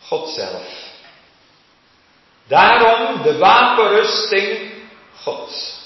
[0.00, 0.86] God zelf.
[2.46, 4.72] Daarom de wapenrusting
[5.22, 5.77] Gods.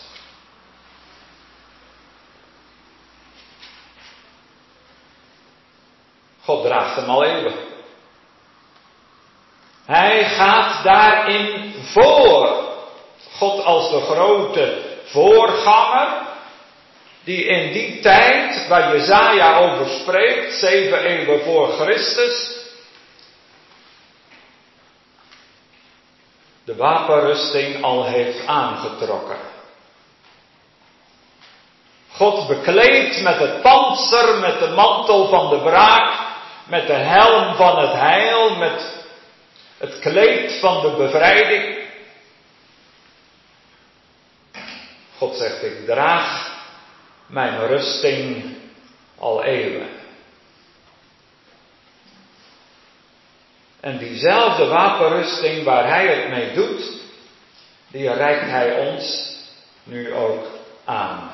[6.95, 7.55] Hem al eeuwen.
[9.87, 12.61] Hij gaat daarin voor.
[13.39, 16.09] God als de grote voorganger,
[17.25, 22.61] die in die tijd waar Jezaja over spreekt, zeven eeuwen voor Christus,
[26.65, 29.39] de wapenrusting al heeft aangetrokken.
[32.13, 36.32] God bekleedt met het panzer, met de mantel van de wraak,
[36.73, 39.05] met de helm van het heil, met
[39.79, 41.89] het kleed van de bevrijding.
[45.17, 46.57] God zegt, ik draag
[47.27, 48.57] mijn rusting
[49.19, 49.89] al eeuwen.
[53.81, 56.91] En diezelfde wapenrusting waar hij het mee doet,
[57.89, 59.37] die reikt hij ons
[59.83, 60.47] nu ook
[60.85, 61.31] aan.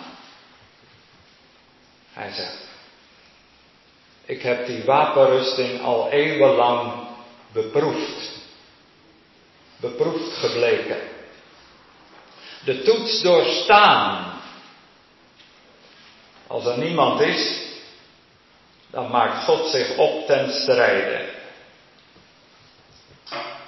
[2.13, 2.68] Hij zegt,
[4.29, 6.93] ik heb die wapenrusting al eeuwenlang
[7.53, 8.37] beproefd.
[9.77, 10.99] Beproefd gebleken.
[12.65, 14.41] De toets doorstaan.
[16.47, 17.67] Als er niemand is,
[18.91, 21.29] dan maakt God zich op ten strijde.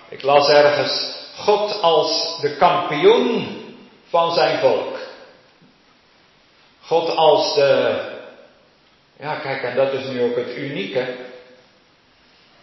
[0.08, 3.58] Ik las ergens God als de kampioen
[4.08, 4.98] van zijn volk.
[6.80, 8.09] God als de.
[9.20, 11.16] Ja, kijk, en dat is nu ook het unieke.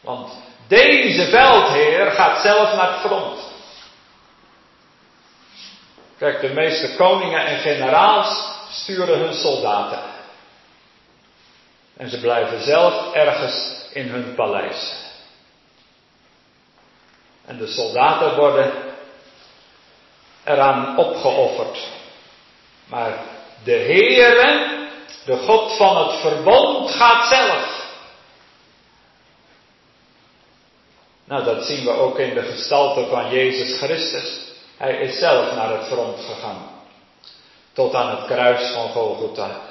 [0.02, 0.34] Want
[0.68, 3.40] deze veldheer gaat zelf naar het front.
[6.18, 10.00] Kijk, de meeste koningen en generaals sturen hun soldaten.
[11.98, 14.96] En ze blijven zelf ergens in hun paleis.
[17.46, 18.72] En de soldaten worden
[20.44, 21.88] eraan opgeofferd.
[22.86, 23.20] Maar
[23.64, 24.87] de Heere,
[25.28, 27.86] de God van het verbond, gaat zelf.
[31.26, 34.40] Nou, dat zien we ook in de gestalte van Jezus Christus.
[34.78, 36.70] Hij is zelf naar het front gegaan.
[37.74, 39.62] Tot aan het kruis van Golgotha.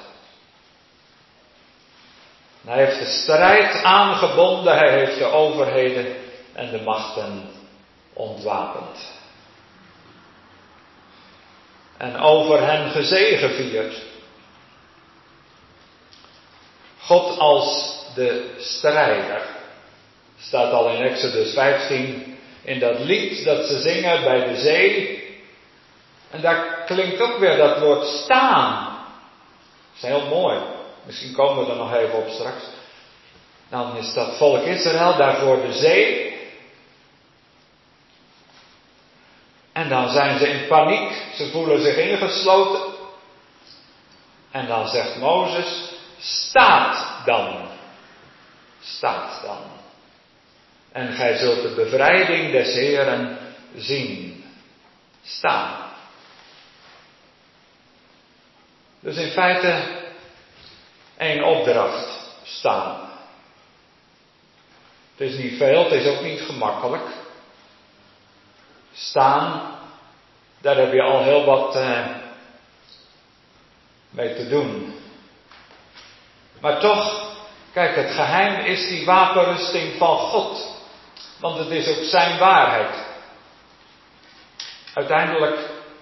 [2.64, 6.16] Hij heeft de strijd aangebonden, hij heeft de overheden
[6.52, 7.50] en de machten
[8.12, 9.14] ontwapend.
[11.96, 14.05] En over hen gezegevierd.
[17.07, 19.42] God als de strijder.
[20.38, 25.24] Staat al in Exodus 15 in dat lied dat ze zingen bij de zee.
[26.30, 28.84] En daar klinkt ook weer dat woord staan.
[28.84, 30.59] Dat is heel mooi.
[31.02, 32.64] Misschien komen we er nog even op straks.
[33.68, 36.34] Dan is dat volk Israël daar voor de zee.
[39.72, 41.22] En dan zijn ze in paniek.
[41.34, 42.94] Ze voelen zich ingesloten.
[44.50, 47.68] En dan zegt Mozes, staat dan.
[48.80, 49.62] Staat dan.
[50.92, 53.38] En gij zult de bevrijding des Heren
[53.76, 54.44] zien.
[55.22, 55.86] Staan.
[59.00, 59.82] Dus in feite
[61.16, 63.10] één opdracht staan.
[65.16, 67.04] Het is niet veel, het is ook niet gemakkelijk.
[68.92, 69.74] Staan,
[70.60, 72.06] daar heb je al heel wat eh,
[74.10, 74.94] mee te doen.
[76.61, 77.34] Maar toch,
[77.72, 80.74] kijk, het geheim is die wapenrusting van God.
[81.40, 83.04] Want het is ook zijn waarheid.
[84.94, 85.59] Uiteindelijk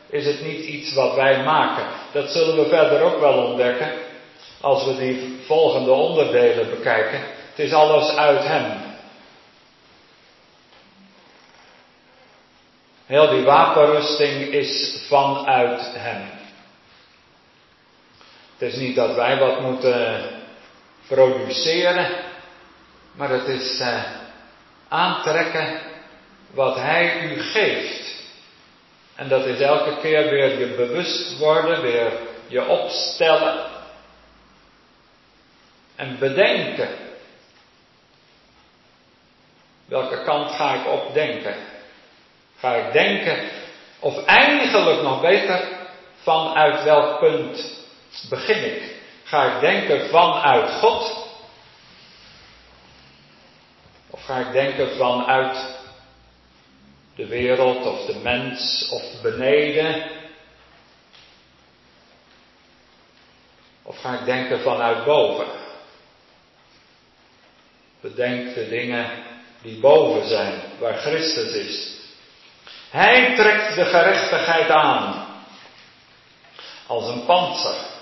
[0.08, 1.86] is het niet iets wat wij maken.
[2.12, 3.92] Dat zullen we verder ook wel ontdekken
[4.60, 7.20] als we die volgende onderdelen bekijken.
[7.50, 8.82] Het is alles uit Hem.
[13.06, 16.30] Heel die wapenrusting is vanuit Hem.
[18.58, 20.24] Het is niet dat wij wat moeten
[21.06, 22.10] produceren,
[23.12, 24.02] maar het is eh,
[24.88, 25.80] aantrekken
[26.50, 28.22] wat Hij u geeft.
[29.14, 32.12] En dat is elke keer weer je bewust worden, weer
[32.46, 33.66] je opstellen
[35.96, 36.88] en bedenken.
[39.86, 41.54] Welke kant ga ik op denken?
[42.56, 43.48] Ga ik denken,
[43.98, 45.68] of eigenlijk nog beter,
[46.22, 47.76] vanuit welk punt
[48.28, 48.93] begin ik?
[49.34, 51.26] Ga ik denken vanuit God?
[54.10, 55.78] Of ga ik denken vanuit
[57.16, 60.10] de wereld of de mens of beneden?
[63.82, 65.46] Of ga ik denken vanuit boven?
[68.00, 69.24] Bedenk de dingen
[69.62, 71.92] die boven zijn, waar Christus is.
[72.90, 75.26] Hij trekt de gerechtigheid aan
[76.86, 77.92] als een panzer,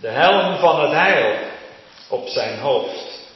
[0.00, 1.38] de helm van het heil
[2.08, 3.28] op zijn hoofd.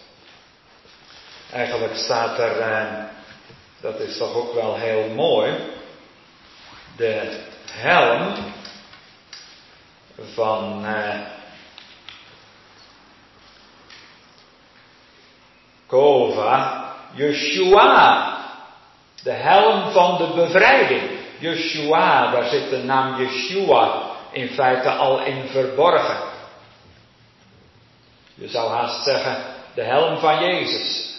[1.52, 3.04] Eigenlijk staat er, eh,
[3.80, 5.52] dat is toch ook wel heel mooi,
[6.96, 7.40] de
[7.70, 8.34] helm
[10.34, 11.20] van eh,
[15.86, 18.32] Kova, Yeshua,
[19.22, 21.10] de helm van de bevrijding.
[21.38, 24.02] Yeshua, daar zit de naam Yeshua
[24.32, 26.33] in feite al in verborgen.
[28.34, 31.12] Je zou haast zeggen, de helm van Jezus.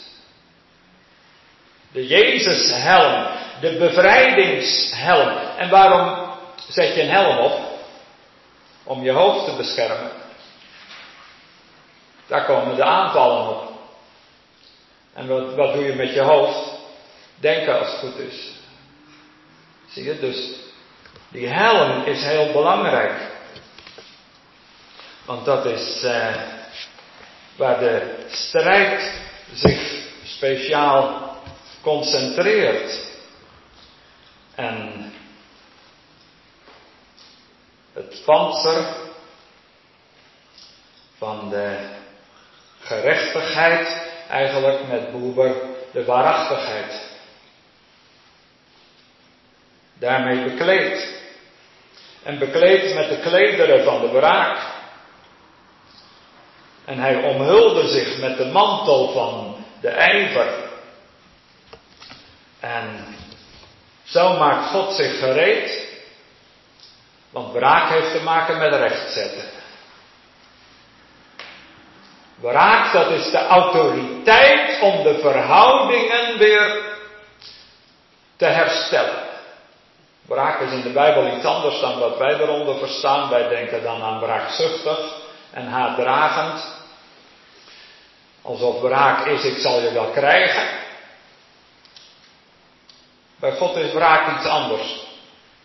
[1.92, 3.28] De Jezushelm,
[3.62, 5.38] de bevrijdingshelm.
[5.58, 6.34] En waarom
[6.70, 7.60] zet je een helm op?
[8.84, 10.12] Om je hoofd te beschermen.
[12.28, 13.72] Daar komen de aanvallen op.
[15.14, 16.74] En wat, doe je met je hoofd?
[17.40, 18.52] Denken als het goed is.
[19.88, 20.56] Zie je, dus
[21.30, 23.34] die helm is heel belangrijk.
[25.26, 26.36] Want dat is eh,
[27.56, 29.22] waar de strijd
[29.54, 31.36] zich speciaal
[31.82, 33.00] concentreert.
[34.56, 35.12] En
[37.94, 38.86] het panzer
[41.18, 41.78] van de
[42.80, 45.56] gerechtigheid, eigenlijk met Boeber
[45.92, 47.14] de waarachtigheid.
[50.00, 51.14] Daarmee bekleed.
[52.24, 54.75] En bekleed met de klederen van de wraak.
[56.86, 60.48] En hij omhulde zich met de mantel van de ijver.
[62.60, 63.06] En
[64.04, 65.94] zo maakt God zich gereed.
[67.32, 69.44] Want wraak heeft te maken met rechtzetten.
[72.36, 76.84] Wraak, dat is de autoriteit om de verhoudingen weer
[78.38, 79.24] te herstellen.
[80.28, 83.30] Braak is in de Bijbel iets anders dan wat wij eronder verstaan.
[83.30, 85.00] Wij denken dan aan braakzuchtig
[85.52, 86.75] en haatdragend.
[88.46, 90.68] Alsof braak is, ik zal je wel krijgen.
[93.40, 95.04] Bij God is braak iets anders.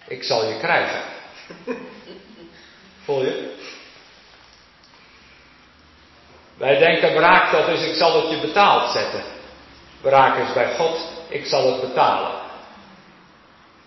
[0.07, 1.03] Ik zal je krijgen.
[3.05, 3.57] Voel je?
[6.57, 9.23] Wij denken braak dat is ik zal het je betaald zetten.
[10.01, 12.41] Braak is bij God, ik zal het betalen.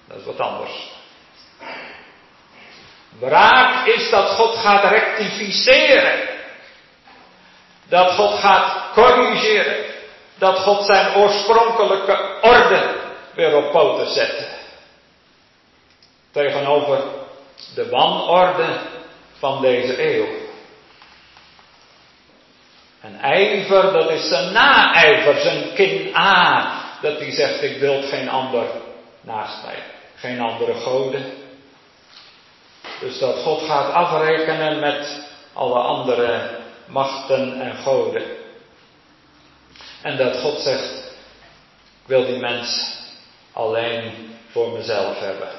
[0.07, 0.91] Dat is wat anders.
[3.19, 6.32] Braak is dat God gaat rectificeren.
[7.93, 9.85] Dat God gaat corrigeren.
[10.37, 12.95] Dat God zijn oorspronkelijke orde
[13.35, 14.47] weer op poten zet.
[16.31, 17.03] Tegenover
[17.75, 18.79] de wanorde
[19.39, 20.27] van deze eeuw.
[23.01, 26.71] En ijver, dat is zijn naijver, zijn kin A.
[27.01, 28.65] Dat hij zegt, ik wil geen ander
[29.21, 29.83] naast mij.
[30.15, 31.33] Geen andere goden.
[32.99, 38.23] Dus dat God gaat afrekenen met alle andere machten en goden.
[40.01, 40.93] En dat God zegt,
[42.01, 42.97] ik wil die mens
[43.53, 45.49] alleen voor mezelf hebben.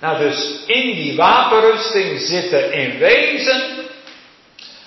[0.00, 3.86] Nou dus in die wapenrusting zitten in wezen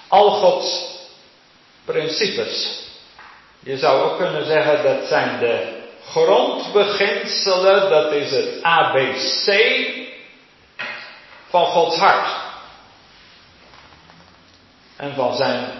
[0.08, 1.00] al Gods
[1.86, 2.80] principes.
[3.60, 9.50] Je zou ook kunnen zeggen dat zijn de grondbeginselen, dat is het ABC
[11.50, 12.51] van Gods hart.
[15.02, 15.72] En van zijn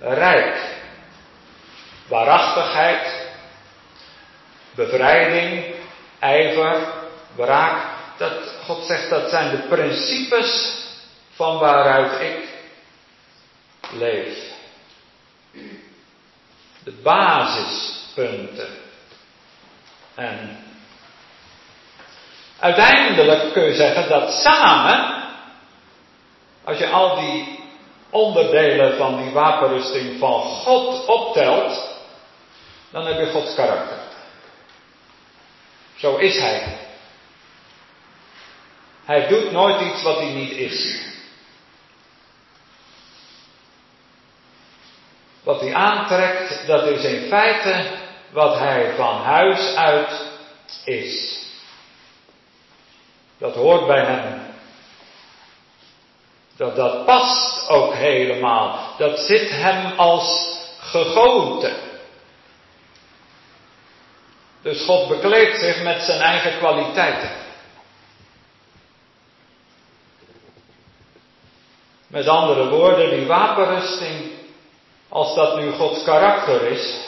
[0.00, 0.74] rijk.
[2.08, 3.26] Waarachtigheid,
[4.74, 5.74] bevrijding,
[6.18, 6.92] ijver,
[7.34, 7.94] wraak.
[8.16, 8.32] Dat,
[8.64, 10.76] God zegt dat zijn de principes
[11.34, 12.48] van waaruit ik
[13.92, 14.38] leef.
[16.84, 18.68] De basispunten.
[20.14, 20.64] En
[22.58, 25.24] uiteindelijk kun je zeggen dat samen,
[26.64, 27.55] als je al die
[28.16, 31.94] onderdelen van die wapenrusting van God optelt,
[32.90, 33.98] dan heb je Gods karakter.
[35.96, 36.78] Zo is Hij.
[39.04, 41.04] Hij doet nooit iets wat hij niet is.
[45.42, 47.90] Wat hij aantrekt, dat is in feite
[48.30, 50.26] wat hij van huis uit
[50.84, 51.44] is.
[53.38, 54.55] Dat hoort bij hem.
[56.56, 58.94] Dat, dat past ook helemaal.
[58.98, 61.76] Dat zit hem als gegoten.
[64.62, 67.30] Dus God bekleedt zich met zijn eigen kwaliteiten.
[72.06, 74.30] Met andere woorden, die wapenrusting,
[75.08, 77.00] als dat nu Gods karakter is,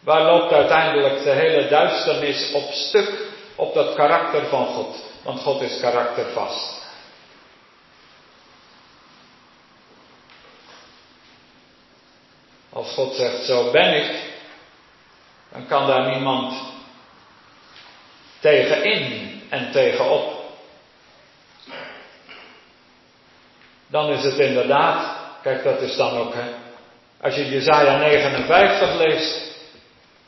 [0.00, 3.12] waar loopt uiteindelijk de hele duisternis op stuk
[3.56, 4.96] op dat karakter van God?
[5.22, 6.83] Want God is karaktervast.
[12.74, 14.10] Als God zegt, zo ben ik,
[15.52, 16.54] dan kan daar niemand
[18.40, 20.42] tegenin en tegenop.
[23.86, 26.50] Dan is het inderdaad, kijk dat is dan ook, hè,
[27.20, 29.42] als je Jezaja 59 leest,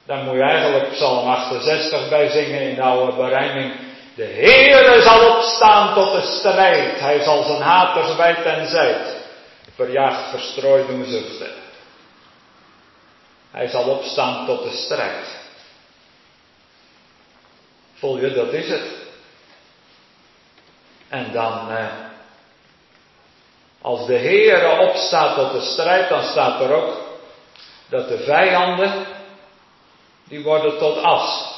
[0.06, 3.74] dan moet je eigenlijk Psalm 68 bij zingen in de oude berijming.
[4.14, 7.00] De Heere zal opstaan tot de strijd.
[7.00, 9.16] Hij zal zijn haters wijd en zijd.
[9.74, 11.65] Verjaagd, verstrooid doen zuchten.
[13.56, 15.26] Hij zal opstaan tot de strijd.
[17.94, 18.82] Voel je, dat is het.
[21.08, 21.86] En dan, eh,
[23.80, 26.96] als de Heere opstaat tot de strijd, dan staat er ook
[27.88, 29.06] dat de vijanden,
[30.24, 31.54] die worden tot as.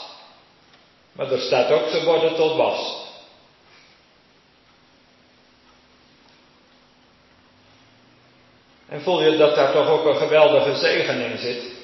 [1.12, 3.06] Maar er staat ook, ze worden tot was.
[8.88, 11.77] En voel je dat daar toch ook een geweldige zegen in zit?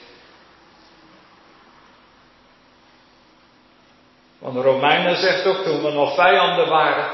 [4.45, 7.11] Want de Romeinen zegt ook toen we nog vijanden waren.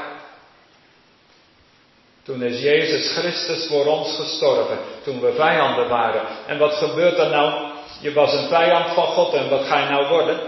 [2.23, 4.79] Toen is Jezus Christus voor ons gestorven.
[5.03, 6.21] Toen we vijanden waren.
[6.47, 7.71] En wat gebeurt er nou?
[8.01, 10.39] Je was een vijand van God en wat ga je nou worden?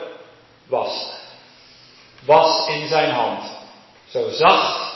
[0.67, 1.11] Was.
[2.25, 3.43] Was in zijn hand.
[4.09, 4.93] Zo zacht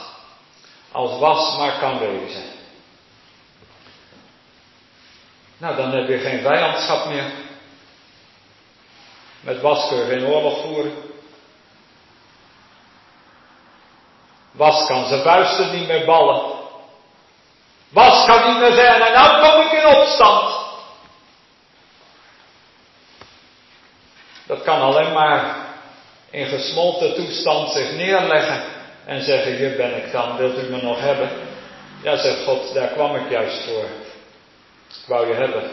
[0.92, 2.44] als was maar kan wezen.
[5.58, 7.32] Nou, dan heb je geen vijandschap meer.
[9.40, 11.08] Met was kun je geen oorlog voeren.
[14.58, 16.56] Was kan zijn vuisten niet meer ballen.
[17.90, 20.56] Was kan niet meer zeggen, en nou kom ik in opstand.
[24.46, 25.56] Dat kan alleen maar
[26.30, 28.64] in gesmolten toestand zich neerleggen
[29.06, 31.30] en zeggen, hier ben ik dan, wilt u me nog hebben?
[32.04, 33.86] Ja, zegt God, daar kwam ik juist voor.
[34.90, 35.72] Ik wou je hebben.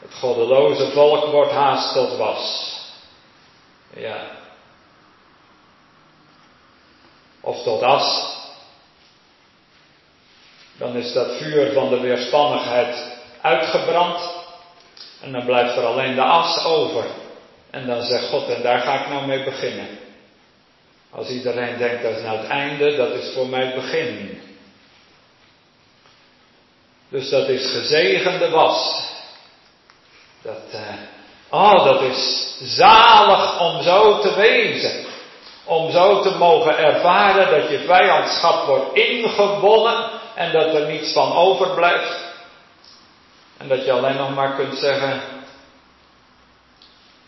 [0.00, 2.74] Het goddeloze volk wordt haast tot was.
[3.94, 4.37] Ja.
[7.48, 8.36] Of tot as.
[10.78, 12.96] Dan is dat vuur van de weerspannigheid
[13.40, 14.20] uitgebrand.
[15.20, 17.04] En dan blijft er alleen de as over.
[17.70, 19.98] En dan zegt God, en daar ga ik nou mee beginnen.
[21.10, 24.40] Als iedereen denkt dat is nou het einde, dat is voor mij het begin.
[27.08, 29.06] Dus dat is gezegende was.
[30.42, 30.80] Dat, uh,
[31.48, 35.07] oh, dat is zalig om zo te wezen.
[35.68, 41.32] Om zo te mogen ervaren dat je vijandschap wordt ingewonnen en dat er niets van
[41.32, 42.26] overblijft.
[43.58, 45.20] En dat je alleen nog maar kunt zeggen,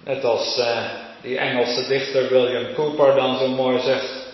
[0.04, 0.78] net als uh,
[1.22, 4.28] die Engelse dichter William Cooper dan zo mooi zegt.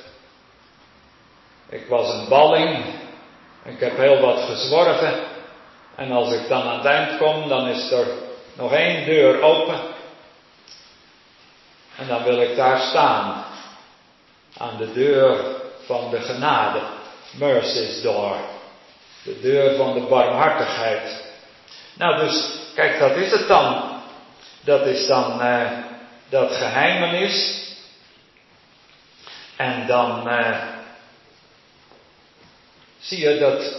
[1.68, 2.84] Ik was een balling,
[3.64, 5.14] ik heb heel wat gezworven.
[5.96, 8.06] En als ik dan aan het eind kom, dan is er
[8.54, 9.80] nog één deur open.
[11.96, 13.44] En dan wil ik daar staan.
[14.56, 16.80] Aan de deur van de genade.
[17.30, 18.36] Mercy's door.
[19.22, 21.24] De deur van de barmhartigheid.
[21.94, 24.00] Nou, dus, kijk, dat is het dan.
[24.60, 25.70] Dat is dan eh,
[26.28, 27.64] dat geheimenis.
[29.56, 30.62] En dan eh,
[32.98, 33.76] zie je dat,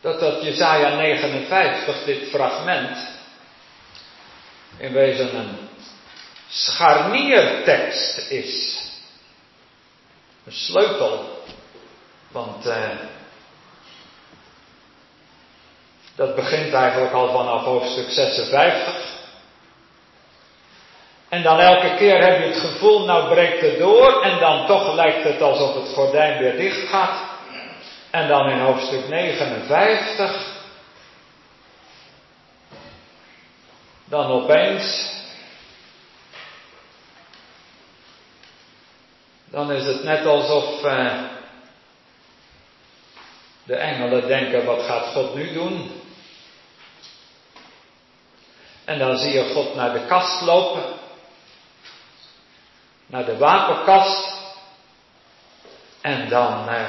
[0.00, 2.98] dat dat Jezaja 59, dit fragment,
[4.76, 5.68] in wezen een
[6.48, 8.84] scharniertekst is.
[10.46, 11.42] Een sleutel.
[12.28, 12.90] Want eh,
[16.14, 19.14] dat begint eigenlijk al vanaf hoofdstuk 56.
[21.28, 24.94] En dan elke keer heb je het gevoel, nou breekt het door en dan toch
[24.94, 27.20] lijkt het alsof het gordijn weer dicht gaat.
[28.10, 30.54] En dan in hoofdstuk 59,
[34.04, 35.15] dan opeens,
[39.50, 41.22] dan is het net alsof uh,
[43.64, 45.90] de engelen denken, wat gaat God nu doen?
[48.84, 50.96] En dan zie je God naar de kast lopen
[53.06, 54.34] naar de wapenkast.
[56.00, 56.84] En dan eh,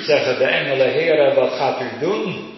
[0.00, 2.50] zeggen de engelen, heren, wat gaat u doen?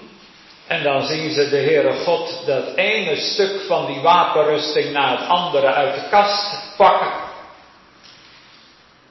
[0.67, 5.29] En dan zien ze de Heere God dat ene stuk van die wapenrusting na het
[5.29, 7.33] andere uit de kast pakken.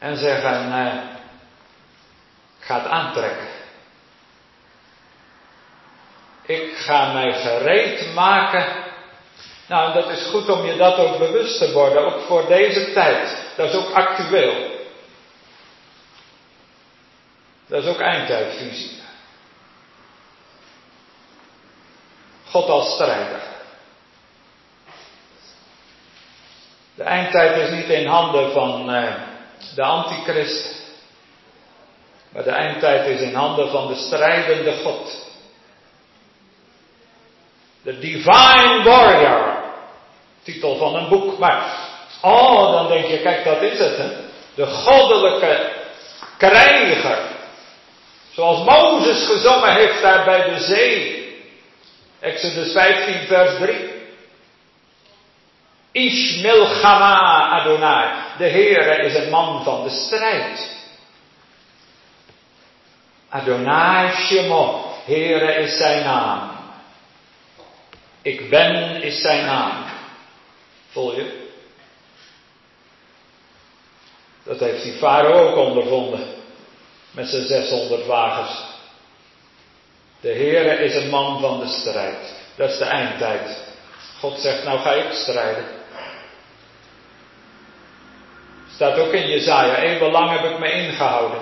[0.03, 0.93] En zeggen, eh,
[2.59, 3.47] ik ga het aantrekken.
[6.45, 8.83] Ik ga mij gereed maken
[9.67, 13.37] nou, dat is goed om je dat ook bewust te worden, ook voor deze tijd.
[13.55, 14.71] Dat is ook actueel.
[17.67, 19.01] Dat is ook eindtijdvisie.
[22.49, 23.41] God als strijder.
[26.95, 29.32] De eindtijd is niet in handen van uh,
[29.75, 30.81] de antichrist,
[32.29, 35.31] maar de eindtijd is in handen van de strijdende God.
[37.83, 39.63] De divine warrior
[40.43, 41.37] titel van een boek.
[41.37, 41.77] Maar,
[42.21, 44.09] oh, dan denk je, kijk, dat is het, hè.
[44.55, 45.71] De goddelijke
[46.37, 47.19] krijger.
[48.31, 51.21] Zoals Mozes gezongen heeft daar bij de zee.
[52.19, 53.92] Exodus 15, vers 3.
[55.93, 58.37] Ishmil Chama Adonai.
[58.37, 60.69] De Heere is een man van de strijd.
[63.29, 64.91] Adonai Shemo.
[65.05, 66.51] Heere is zijn naam.
[68.21, 69.85] Ik ben is zijn naam.
[70.89, 71.41] Voel je?
[74.43, 76.33] Dat heeft die farao ook ondervonden.
[77.11, 78.61] Met zijn 600 wagens.
[80.21, 82.33] De Heere is een man van de strijd.
[82.55, 83.63] Dat is de eindtijd.
[84.19, 85.65] God zegt, nou ga ik strijden.
[88.83, 91.39] Staat ook in Jezaja, even lang heb ik me ingehouden.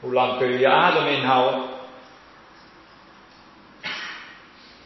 [0.00, 1.62] Hoe lang kun je je adem inhouden?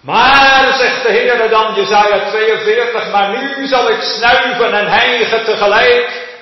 [0.01, 6.37] Maar, zegt de Heer dan, Jezaja 42, maar nu zal ik snuiven en hijgen tegelijk.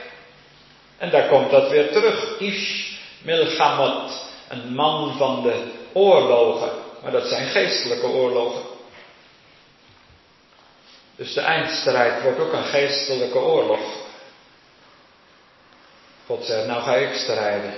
[0.99, 2.39] En daar komt dat weer terug.
[2.39, 6.71] Ish Milchamot, een man van de oorlogen.
[7.03, 8.63] Maar dat zijn geestelijke oorlogen.
[11.17, 14.11] Dus de eindstrijd wordt ook een geestelijke oorlog.
[16.33, 17.75] God zegt, nou ga ik strijden.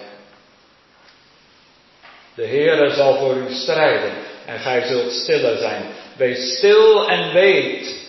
[2.35, 4.13] De Heere zal voor u strijden
[4.47, 5.95] en gij zult stiller zijn.
[6.17, 8.09] Wees stil en weet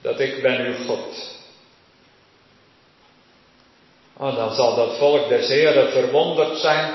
[0.00, 1.38] dat ik ben uw God.
[4.16, 6.94] Oh, dan zal dat volk des Heren verwonderd zijn.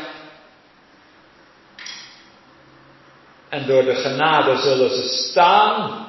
[3.50, 6.08] En door de genade zullen ze staan.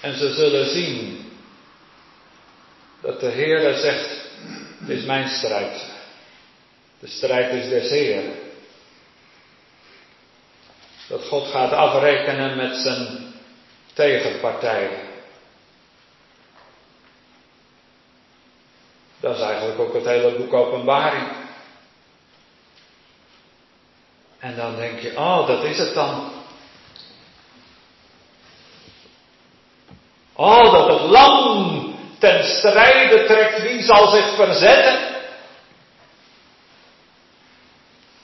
[0.00, 1.30] En ze zullen zien
[3.00, 4.17] dat de Heere zegt,
[4.78, 5.86] het is mijn strijd.
[6.98, 8.34] De strijd is des Heren.
[11.08, 13.34] Dat God gaat afrekenen met zijn
[13.92, 14.90] tegenpartij.
[19.20, 21.28] Dat is eigenlijk ook het hele boek Openbaring.
[24.38, 26.30] En dan denk je, oh, dat is het dan.
[30.32, 31.87] Oh, dat het lam
[32.18, 35.16] ten strijde trekt, wie zal zich verzetten?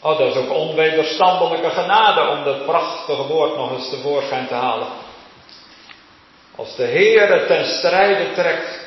[0.00, 4.88] Oh, dat is ook onwederstandelijke genade om dat prachtige woord nog eens tevoorschijn te halen.
[6.56, 8.80] Als de Heer het ten strijde trekt,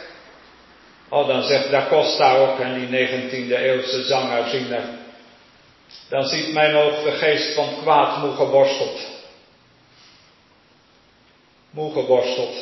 [1.09, 4.83] oh, dan zegt Da Costa ook, en die 19e eeuwse zangerziener,
[6.09, 9.07] dan ziet mijn oog de geest van kwaad moe geworsteld.
[11.69, 12.55] Moe geworsteld,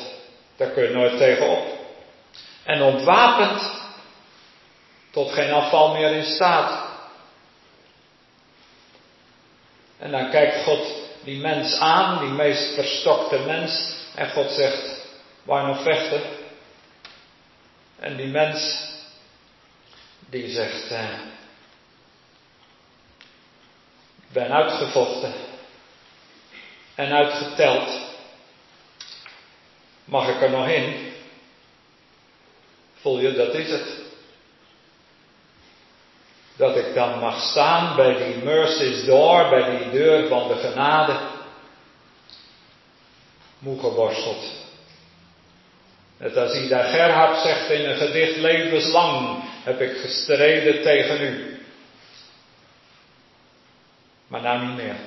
[0.58, 1.75] daar kun je nooit tegenop.
[2.66, 3.72] En ontwapend,
[5.12, 6.86] tot geen afval meer in staat.
[10.00, 10.94] En dan kijkt God
[11.24, 15.08] die mens aan, die meest verstokte mens, en God zegt,
[15.44, 16.22] waar nog vechten?
[18.00, 18.90] En die mens,
[20.30, 21.20] die zegt, eh,
[24.28, 25.34] ik ben uitgevochten
[26.96, 28.00] en uitgeteld.
[30.06, 31.15] Mag ik er nog in?
[33.06, 33.88] Voel je, dat is het
[36.56, 41.20] dat ik dan mag staan bij die mercies door, bij die deur van de genade,
[43.60, 44.44] moe geworsteld.
[46.18, 51.60] Net als Ida Gerhard zegt in een gedicht, levenslang heb ik gestreden tegen u.
[54.28, 54.98] Maar nou niet meer.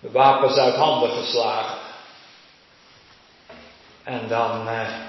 [0.00, 1.78] De wapens uit handen geslagen.
[4.02, 5.06] En dan, eh,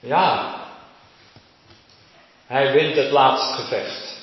[0.00, 0.54] ja,
[2.46, 4.16] hij wint het laatste gevecht.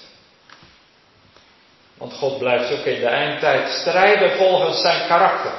[1.97, 5.53] Want God blijft ook in de eindtijd strijden volgens zijn karakter.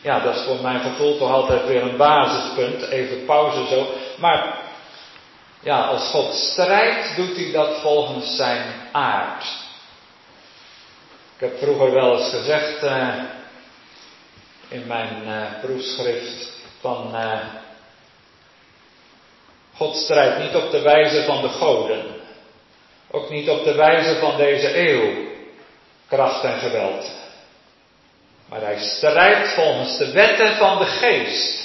[0.00, 2.82] Ja, dat is voor mijn gevoel toch altijd weer een basispunt.
[2.82, 3.94] Even pauze zo.
[4.18, 4.58] Maar
[5.60, 9.44] ja, als God strijdt, doet hij dat volgens zijn aard.
[11.34, 13.14] Ik heb vroeger wel eens gezegd uh,
[14.68, 17.38] in mijn uh, proefschrift van uh,
[19.76, 22.04] God strijdt niet op de wijze van de goden.
[23.10, 25.32] Ook niet op de wijze van deze eeuw.
[26.08, 27.10] Kracht en geweld.
[28.48, 31.62] Maar hij strijdt volgens de wetten van de geest.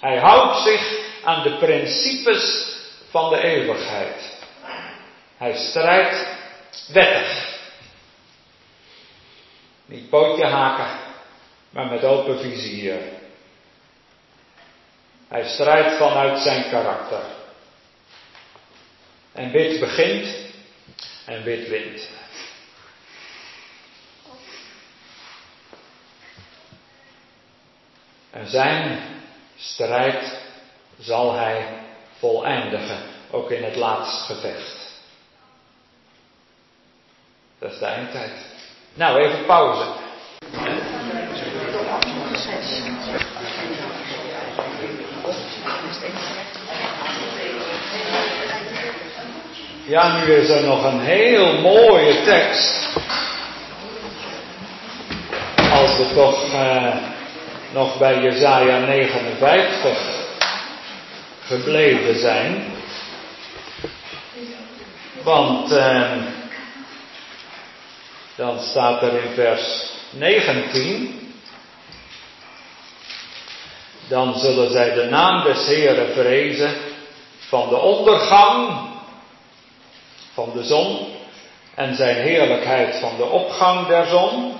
[0.00, 2.74] Hij houdt zich aan de principes
[3.10, 4.38] van de eeuwigheid.
[5.36, 6.26] Hij strijdt
[6.92, 7.54] wettig.
[9.86, 10.98] Niet pootje haken,
[11.70, 13.15] maar met open vizier.
[15.28, 17.22] Hij strijdt vanuit zijn karakter.
[19.32, 20.34] En wit begint
[21.24, 22.08] en wit wint.
[28.30, 29.00] En zijn
[29.56, 30.38] strijd
[30.98, 31.68] zal hij
[32.18, 32.98] voleindigen,
[33.30, 34.94] ook in het laatste gevecht.
[37.58, 38.32] Dat is de eindtijd.
[38.94, 40.05] Nou, even pauze.
[49.88, 52.88] Ja, nu is er nog een heel mooie tekst.
[55.72, 56.96] Als we toch eh,
[57.72, 59.98] nog bij Jezaja 59
[61.46, 62.64] gebleven zijn.
[65.22, 66.12] Want eh,
[68.36, 71.34] dan staat er in vers 19.
[74.08, 76.74] Dan zullen zij de naam des Heeren vrezen
[77.48, 78.94] van de ondergang
[80.36, 81.06] van de zon
[81.74, 84.56] en zijn heerlijkheid van de opgang der zon.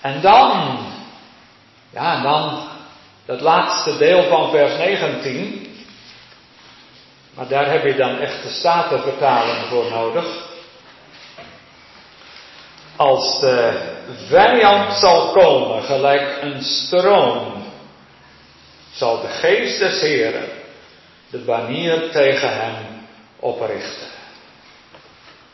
[0.00, 0.78] En dan,
[1.90, 2.68] ja, dan
[3.26, 5.76] dat laatste deel van vers 19.
[7.34, 10.24] Maar daar heb je dan echt de statenvertaling voor nodig.
[12.96, 13.80] Als de
[14.26, 17.64] vijand zal komen, gelijk een stroom,
[18.92, 20.48] zal de geest des Heren
[21.30, 22.91] de banier tegen hem
[23.42, 24.08] oprichten.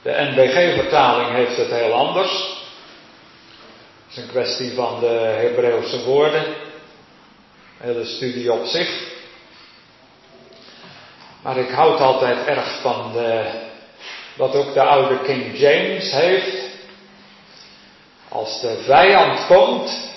[0.02, 2.56] De NBG-vertaling heeft het heel anders.
[4.10, 6.44] is een kwestie van de Hebreeuwse woorden.
[7.78, 9.16] Hele studie op zich.
[11.42, 13.44] Maar ik houd altijd erg van de,
[14.36, 16.56] wat ook de oude King James heeft.
[18.28, 20.10] Als de vijand komt,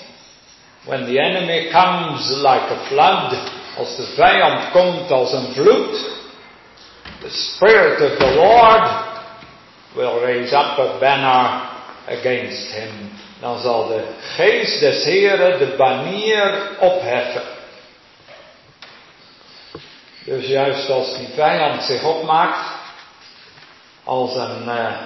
[0.84, 3.36] when the enemy comes like a flood,
[3.76, 6.21] als de vijand komt als een vloed,
[7.22, 8.82] the Spirit of the Lord
[9.94, 11.70] will raise up a banner
[12.08, 13.10] against him.
[13.40, 14.04] Dan zal de
[14.36, 17.42] geest des Heren de banier opheffen.
[20.24, 22.80] Dus juist als die vijand zich opmaakt
[24.04, 24.96] als een uh,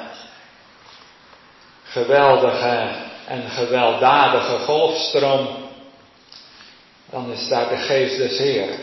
[1.85, 2.95] geweldige
[3.27, 5.49] en gewelddadige golfstroom,
[7.11, 8.79] dan is daar de geest des Heren.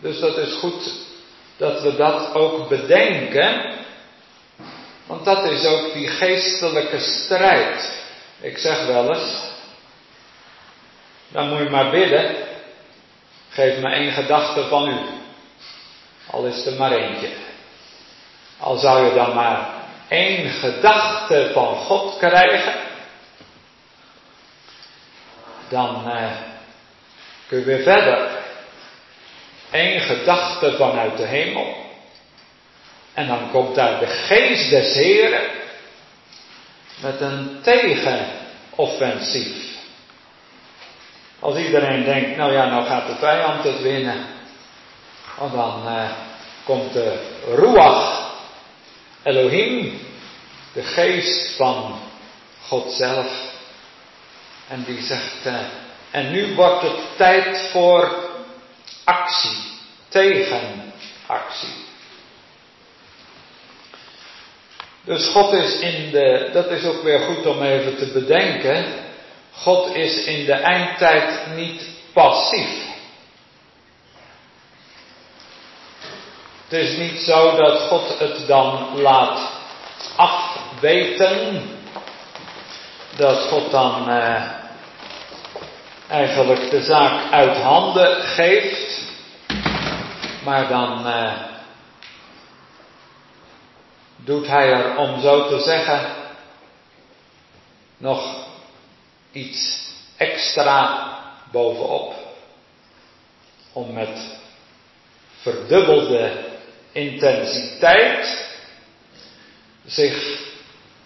[0.00, 1.05] Dus dat is goed
[1.56, 3.74] dat we dat ook bedenken,
[5.06, 8.04] want dat is ook die geestelijke strijd.
[8.40, 9.50] Ik zeg wel eens,
[11.28, 12.36] dan moet je maar bidden,
[13.48, 14.98] geef me één gedachte van u.
[16.30, 17.28] Al is er maar eentje.
[18.58, 19.68] Al zou je dan maar
[20.08, 22.74] één gedachte van God krijgen,
[25.68, 26.30] dan uh,
[27.48, 28.35] kun je weer verder.
[29.70, 31.76] Eén gedachte vanuit de hemel.
[33.14, 35.48] En dan komt daar de geest des Heren
[37.00, 39.74] met een tegenoffensief.
[41.40, 44.26] Als iedereen denkt, nou ja, nou gaat de vijand het winnen.
[45.38, 46.10] Want dan uh,
[46.64, 47.18] komt de
[47.54, 48.34] Ruach
[49.22, 50.00] Elohim,
[50.72, 51.98] de geest van
[52.62, 53.26] God zelf.
[54.68, 55.56] En die zegt, uh,
[56.10, 58.25] en nu wordt het tijd voor
[59.06, 59.58] actie,
[60.08, 61.84] tegenactie.
[65.04, 68.84] Dus God is in de, dat is ook weer goed om even te bedenken,
[69.52, 71.82] God is in de eindtijd niet
[72.12, 72.84] passief.
[76.68, 79.50] Het is niet zo dat God het dan laat
[80.16, 81.62] afweten,
[83.16, 84.65] dat God dan eh,
[86.08, 89.02] eigenlijk de zaak uit handen geeft,
[90.44, 91.32] maar dan eh,
[94.16, 96.14] doet hij er, om zo te zeggen,
[97.96, 98.46] nog
[99.32, 101.08] iets extra
[101.52, 102.14] bovenop.
[103.72, 104.38] Om met
[105.40, 106.44] verdubbelde
[106.92, 108.48] intensiteit
[109.84, 110.40] zich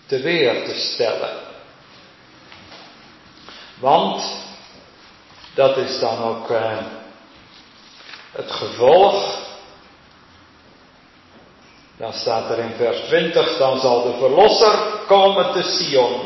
[0.06, 1.38] te weer te stellen.
[3.78, 4.49] Want
[5.54, 6.78] dat is dan ook uh,
[8.32, 9.38] het gevolg.
[11.96, 16.20] Dan staat er in vers 20, dan zal de verlosser komen te Sion.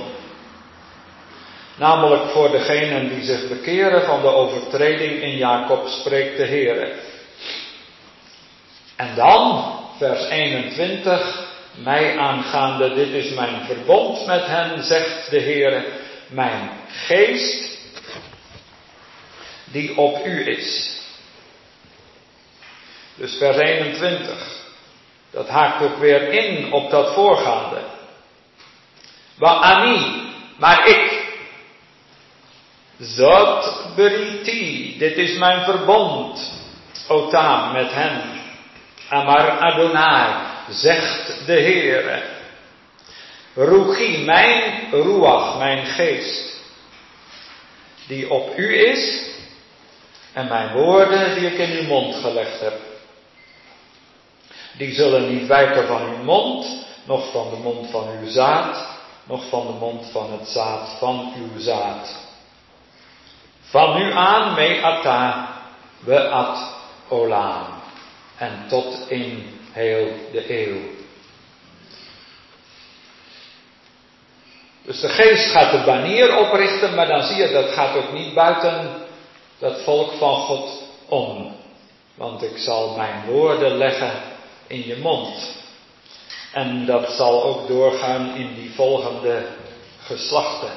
[1.77, 6.93] Namelijk voor degenen die zich bekeren van de overtreding in Jacob spreekt de Heer.
[8.97, 15.85] En dan, vers 21, mij aangaande, dit is mijn verbond met hen, zegt de Heer,
[16.29, 17.74] mijn geest
[19.65, 20.99] die op u is.
[23.15, 24.63] Dus vers 21,
[25.31, 27.83] dat haakt ook weer in op dat voorgaande.
[29.39, 31.23] Ani, maar ik.
[32.99, 36.53] Zot beriti, dit is mijn verbond.
[37.09, 38.23] Otam met hen.
[39.09, 40.35] Amar Adonai,
[40.69, 42.23] zegt de Heere.
[43.55, 46.61] Ruchi, mijn ruach, mijn geest,
[48.07, 49.33] die op u is,
[50.35, 52.75] en mijn woorden die ik in uw mond gelegd heb.
[54.77, 58.87] Die zullen niet wijken van uw mond, noch van de mond van uw zaad,
[59.25, 62.23] noch van de mond van het zaad van uw zaad.
[63.61, 65.49] Van nu aan, me ata,
[66.01, 66.73] we at
[68.37, 70.81] en tot in heel de eeuw.
[74.83, 78.35] Dus de geest gaat de banier oprichten, maar dan zie je dat gaat ook niet
[78.35, 79.04] buiten
[79.59, 81.57] dat volk van God om.
[82.15, 84.13] Want ik zal mijn woorden leggen
[84.67, 85.63] in je mond.
[86.53, 89.47] En dat zal ook doorgaan in die volgende
[90.03, 90.73] geslachten.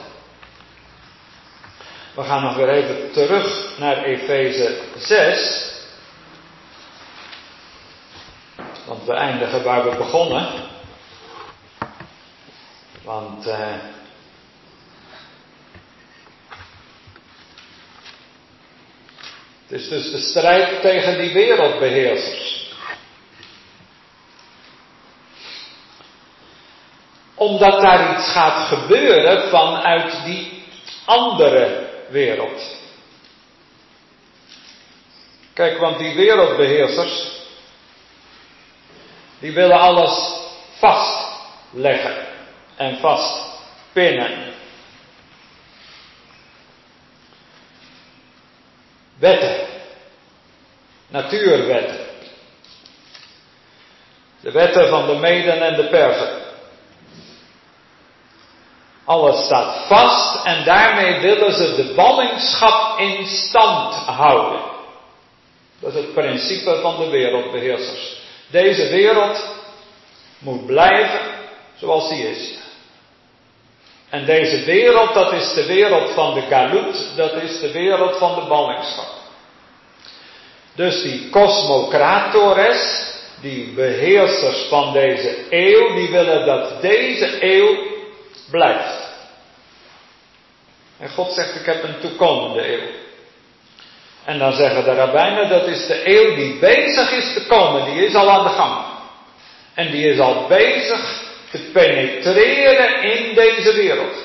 [2.16, 5.72] We gaan nog weer even terug naar Efeze 6.
[8.86, 10.48] Want we eindigen waar we begonnen.
[13.04, 13.74] Want uh,
[19.68, 22.72] het is dus de strijd tegen die wereldbeheersers.
[27.36, 30.63] Omdat daar iets gaat gebeuren vanuit die
[31.05, 32.76] andere wereld.
[35.53, 37.32] Kijk, want die wereldbeheersers,
[39.39, 40.34] die willen alles
[40.80, 42.26] vastleggen
[42.76, 44.53] en vastpinnen.
[49.20, 49.68] Wetten,
[51.07, 52.05] natuurwetten.
[54.41, 56.45] De wetten van de Meden en de Persen.
[59.05, 64.61] Alles staat vast en daarmee willen ze de ballingschap in stand houden.
[65.80, 68.18] Dat is het principe van de wereldbeheersers.
[68.49, 69.55] Deze wereld
[70.39, 71.22] moet blijven
[71.76, 72.66] zoals die is.
[74.10, 78.36] En deze wereld, dat is de wereld van de galut, dat is de wereld van
[78.36, 79.16] de ballingschap.
[80.76, 87.78] Dus die cosmocratores, die beheersers van deze eeuw, die willen dat deze eeuw
[88.51, 89.05] blijft.
[90.99, 92.89] En God zegt, ik heb een toekomende eeuw.
[94.26, 98.05] En dan zeggen de rabbijnen, dat is de eeuw die bezig is te komen, die
[98.05, 98.86] is al aan de gang.
[99.74, 101.27] En die is al bezig
[101.74, 104.16] penetreren in deze wereld.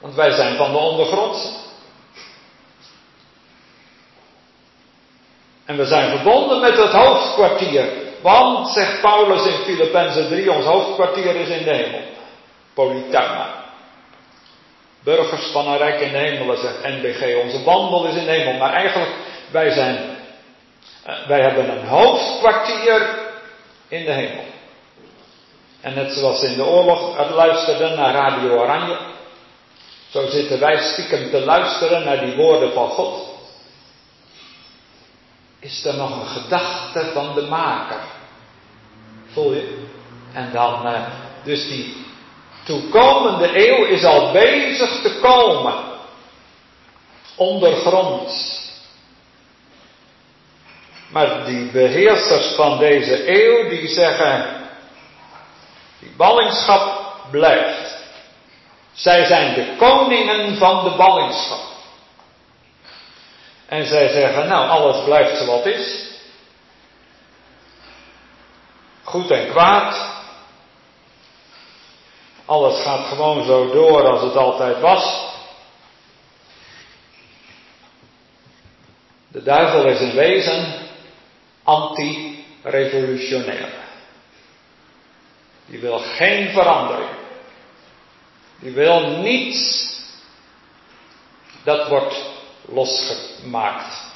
[0.00, 1.48] Want wij zijn van de ondergrondse.
[5.64, 7.88] En we zijn verbonden met het hoofdkwartier.
[8.20, 12.00] Want, zegt Paulus in Filippenzen 3, ons hoofdkwartier is in de hemel.
[12.74, 13.64] Polytama.
[15.02, 17.42] Burgers van een rijk in de hemel, zegt NBG.
[17.42, 18.52] Onze wandel is in de hemel.
[18.52, 19.12] Maar eigenlijk,
[19.50, 20.16] wij zijn,
[21.04, 23.08] eh, wij hebben een hoofdkwartier
[23.88, 24.44] in de hemel.
[25.84, 28.98] En net zoals in de oorlog luisterden naar Radio Oranje,
[30.10, 33.28] zo zitten wij stiekem te luisteren naar die woorden van God.
[35.60, 38.00] Is er nog een gedachte van de maker?
[39.32, 39.86] Voel je?
[40.32, 41.06] En dan, uh,
[41.42, 41.96] dus die
[42.64, 45.74] toekomende eeuw is al bezig te komen.
[47.36, 48.62] Ondergronds.
[51.10, 54.63] Maar die beheersers van deze eeuw, die zeggen,
[56.04, 57.96] die ballingschap blijft.
[58.92, 61.72] Zij zijn de koningen van de ballingschap.
[63.66, 66.12] En zij zeggen, nou, alles blijft zoals het is.
[69.02, 70.12] Goed en kwaad.
[72.44, 75.32] Alles gaat gewoon zo door als het altijd was.
[79.28, 80.74] De duivel is een wezen
[81.62, 83.83] anti-revolutionair.
[85.66, 87.10] Die wil geen verandering.
[88.58, 89.92] Die wil niets
[91.64, 92.14] dat wordt
[92.64, 94.12] losgemaakt.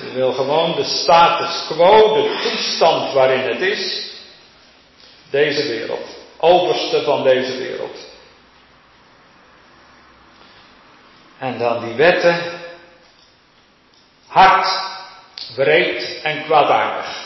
[0.00, 4.10] Die wil gewoon de status quo, de toestand waarin het is,
[5.30, 6.06] deze wereld,
[6.36, 7.98] overste van deze wereld.
[11.38, 12.60] En dan die wetten,
[14.26, 14.80] hard,
[15.54, 17.25] breed en kwaadaardig.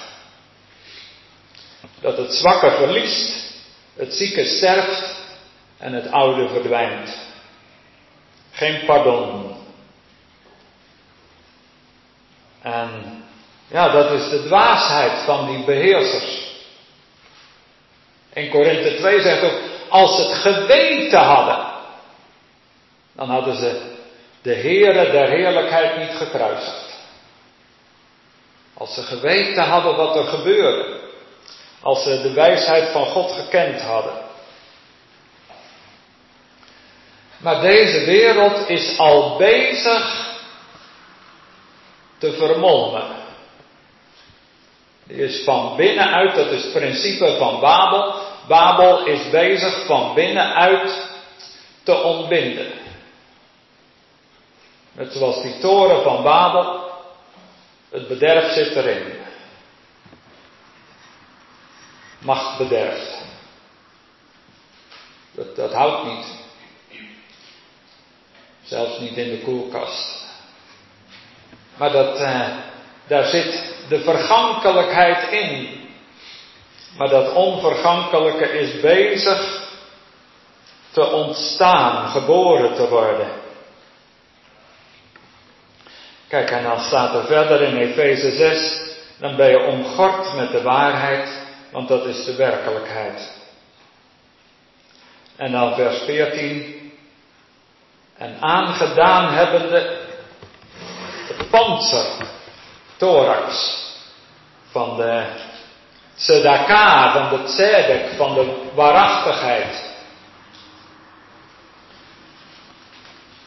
[2.01, 3.53] Dat het zwakke verliest,
[3.97, 5.21] het zieke sterft
[5.79, 7.19] en het oude verdwijnt.
[8.51, 9.57] Geen pardon.
[12.63, 13.23] En
[13.69, 16.49] ja, dat is de dwaasheid van die beheersers.
[18.33, 21.67] In Korinthe 2 zegt ook, als ze het geweten hadden,
[23.13, 23.99] dan hadden ze
[24.43, 26.99] de Heere der heerlijkheid niet gekruisigd.
[28.75, 31.10] Als ze geweten hadden wat er gebeurde,
[31.83, 34.29] als ze de wijsheid van God gekend hadden.
[37.39, 40.29] Maar deze wereld is al bezig
[42.19, 43.19] te vermolmen.
[45.07, 48.15] Die is van binnenuit, dat is het principe van Babel.
[48.49, 51.09] Babel is bezig van binnenuit
[51.83, 52.73] te ontbinden.
[54.93, 56.91] Net zoals die toren van Babel,
[57.91, 59.20] het bederf zit erin
[62.21, 63.19] macht bederft.
[65.33, 66.27] Dat, dat houdt niet.
[68.63, 70.25] Zelfs niet in de koelkast.
[71.77, 72.49] Maar dat, eh,
[73.07, 75.79] daar zit de vergankelijkheid in.
[76.97, 79.69] Maar dat onvergankelijke is bezig
[80.91, 83.31] te ontstaan, geboren te worden.
[86.29, 88.81] Kijk, en dan staat er verder in Efeze 6,
[89.19, 91.40] dan ben je omgord met de waarheid
[91.73, 93.33] want dat is de werkelijkheid.
[95.37, 96.93] En dan vers 14.
[98.17, 100.09] En aangedaan hebbende
[101.29, 102.07] het panzer,
[102.97, 103.79] thorax,
[104.71, 105.25] van de
[106.15, 109.89] tzedaka, van de tzedek, van de waarachtigheid.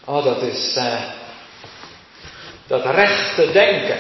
[0.05, 1.01] Oh, dat is uh,
[2.67, 3.99] dat rechte denken.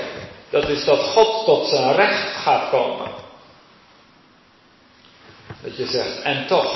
[0.49, 3.22] Dat is dat God tot zijn recht gaat komen.
[5.63, 6.75] Dat je zegt, en toch.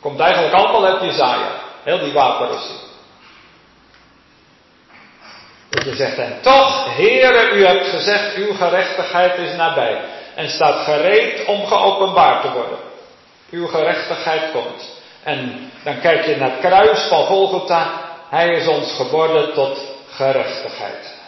[0.00, 1.50] Komt eigenlijk allemaal uit Jezaja.
[1.82, 2.78] Heel die wapenrusting.
[5.70, 10.00] Dat je zegt, en toch, heren, u hebt gezegd, uw gerechtigheid is nabij.
[10.34, 12.78] En staat gereed om geopenbaard te worden.
[13.50, 15.00] Uw gerechtigheid komt.
[15.22, 17.90] En dan kijk je naar het kruis van Golgotha.
[18.28, 19.78] Hij is ons geworden tot
[20.10, 21.21] gerechtigheid.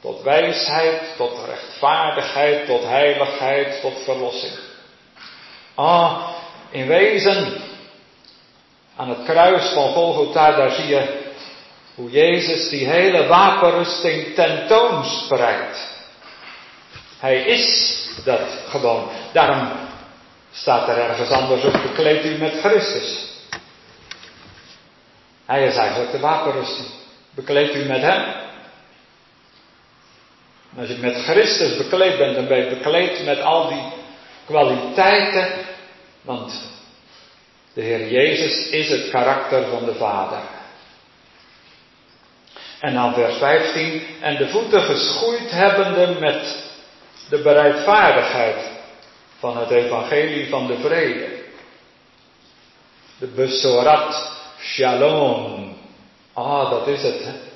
[0.00, 4.52] Tot wijsheid, tot rechtvaardigheid, tot heiligheid, tot verlossing.
[5.74, 6.28] Ah,
[6.70, 7.62] in wezen,
[8.96, 11.26] aan het kruis van Golgotha, daar zie je
[11.94, 15.96] hoe Jezus die hele wapenrusting tentoonspreidt.
[17.18, 17.94] Hij is
[18.24, 19.08] dat gewoon.
[19.32, 19.68] Daarom
[20.52, 23.26] staat er ergens anders op, bekleed u met Christus.
[25.46, 26.88] Hij is eigenlijk de wapenrusting.
[27.34, 28.47] Bekleed u met hem.
[30.78, 33.92] Als je met Christus bekleed bent, dan ben je bekleed met al die
[34.46, 35.48] kwaliteiten.
[36.22, 36.52] Want
[37.72, 40.38] de Heer Jezus is het karakter van de Vader.
[42.80, 44.02] En dan vers 15.
[44.20, 46.64] En de voeten geschoeid hebbende met
[47.28, 48.70] de bereidvaardigheid
[49.38, 51.42] van het evangelie van de vrede.
[53.18, 55.76] De besorat shalom.
[56.32, 57.24] Ah, dat is het.
[57.24, 57.47] Hè?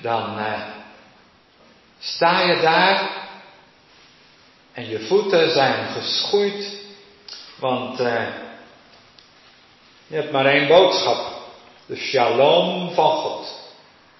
[0.00, 0.60] Dan eh,
[1.98, 3.10] sta je daar
[4.72, 6.80] en je voeten zijn geschoeid,
[7.58, 8.26] want eh,
[10.06, 11.34] je hebt maar één boodschap.
[11.86, 13.64] De shalom van God.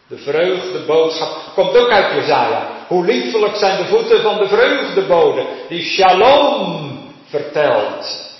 [0.09, 2.70] De vreugdeboodschap komt ook uit Jezaja.
[2.86, 6.97] Hoe liefelijk zijn de voeten van de vreugdebode die shalom
[7.28, 8.31] vertelt.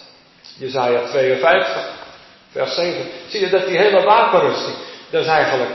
[0.59, 1.89] Jezaja 52,
[2.51, 3.07] vers 7.
[3.29, 4.77] Zie je dat die hele wapenrusting,
[5.11, 5.71] dat is eigenlijk,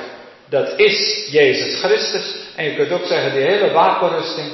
[0.52, 2.36] dat is Jezus Christus.
[2.56, 4.54] En je kunt ook zeggen, die hele wapenrusting,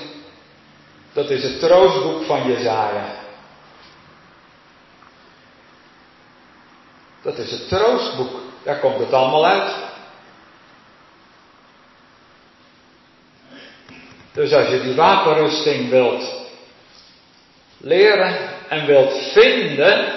[1.13, 3.15] dat is het troostboek van Jezaja.
[7.21, 8.41] Dat is het troostboek.
[8.63, 9.75] Daar komt het allemaal uit.
[14.33, 16.23] Dus als je die wapenrusting wilt
[17.77, 20.13] leren en wilt vinden,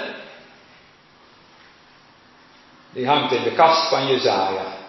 [2.89, 4.80] die hangt in de kast van Jezaja.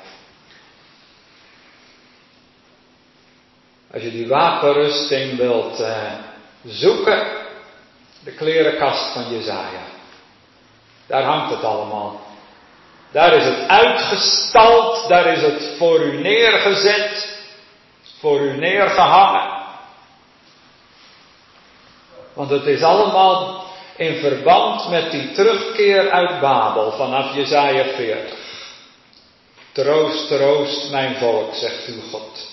[3.92, 6.12] Als je die wapenrusting wilt uh,
[6.64, 7.26] zoeken,
[8.24, 9.84] de klerenkast van Jezaja.
[11.06, 12.20] Daar hangt het allemaal.
[13.10, 17.38] Daar is het uitgestald, daar is het voor u neergezet,
[18.18, 19.60] voor u neergehangen.
[22.32, 23.64] Want het is allemaal
[23.96, 28.38] in verband met die terugkeer uit Babel vanaf Jezaja 40.
[29.72, 32.51] Troost, troost mijn volk, zegt uw God.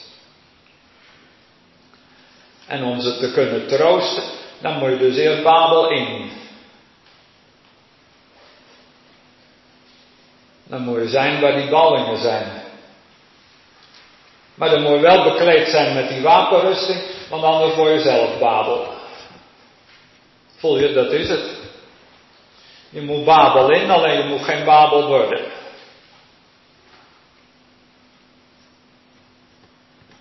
[2.70, 4.24] En om ze te kunnen troosten,
[4.62, 6.32] dan moet je dus eerst Babel in.
[10.64, 12.62] Dan moet je zijn waar die ballingen zijn.
[14.56, 18.40] Maar dan moet je wel bekleed zijn met die wapenrusting, want anders word je zelf
[18.40, 18.88] Babel.
[20.58, 21.58] Voel je, dat is het.
[22.90, 25.42] Je moet Babel in, alleen je moet geen Babel worden.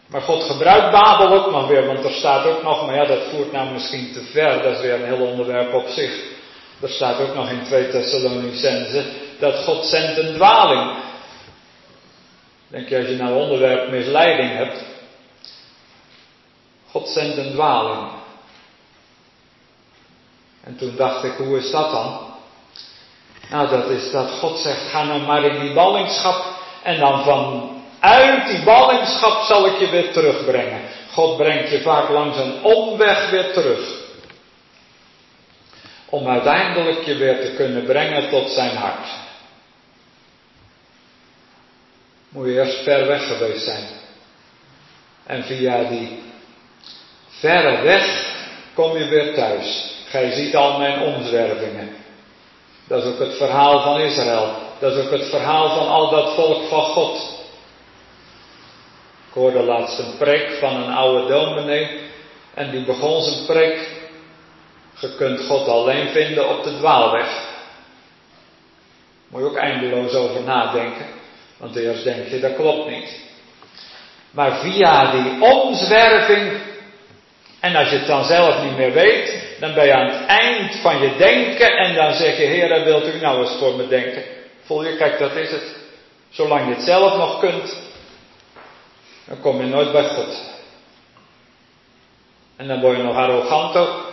[0.09, 3.23] Maar God gebruikt Babel ook nog weer, want er staat ook nog, maar ja, dat
[3.31, 6.37] voert nou misschien te ver, dat is weer een heel onderwerp op zich.
[6.81, 9.05] Er staat ook nog in 2 Thessalonicense
[9.39, 10.97] dat God zendt een dwaling.
[12.69, 14.85] Denk je als je nou onderwerp misleiding hebt.
[16.91, 18.11] God zendt een dwaling.
[20.65, 22.21] En toen dacht ik, hoe is dat dan?
[23.51, 26.45] Nou, dat is dat God zegt, ga nou maar in die ballingschap
[26.83, 27.23] en dan
[28.01, 30.81] vanuit die ballingschap zal ik je weer terugbrengen.
[31.13, 33.97] God brengt je vaak langs een omweg weer terug.
[36.09, 39.09] Om uiteindelijk je weer te kunnen brengen tot zijn hart.
[42.29, 43.85] Moet je eerst ver weg geweest zijn.
[45.27, 46.23] En via die
[47.29, 48.35] verre weg
[48.75, 49.97] kom je weer thuis.
[50.09, 51.97] Gij ziet al mijn omzwervingen.
[52.87, 54.55] Dat is ook het verhaal van Israël.
[54.79, 57.38] Dat is ook het verhaal van al dat volk van God.
[59.29, 62.01] Ik hoorde laatst een preek van een oude dominee.
[62.55, 63.89] En die begon zijn preek.
[65.01, 67.47] Je kunt God alleen vinden op de dwaalweg.
[69.29, 71.07] Moet je ook eindeloos over nadenken.
[71.57, 73.21] Want eerst denk je, dat klopt niet.
[74.31, 76.61] Maar via die omzwerving,
[77.61, 80.77] en als je het dan zelf niet meer weet, Dan ben je aan het eind
[80.77, 84.23] van je denken en dan zeg je, Heer, wilt u nou eens voor me denken?
[84.65, 85.77] Voel je, kijk, dat is het.
[86.31, 87.77] Zolang je het zelf nog kunt,
[89.29, 90.43] dan kom je nooit bij God.
[92.57, 94.13] En dan word je nog arrogant ook.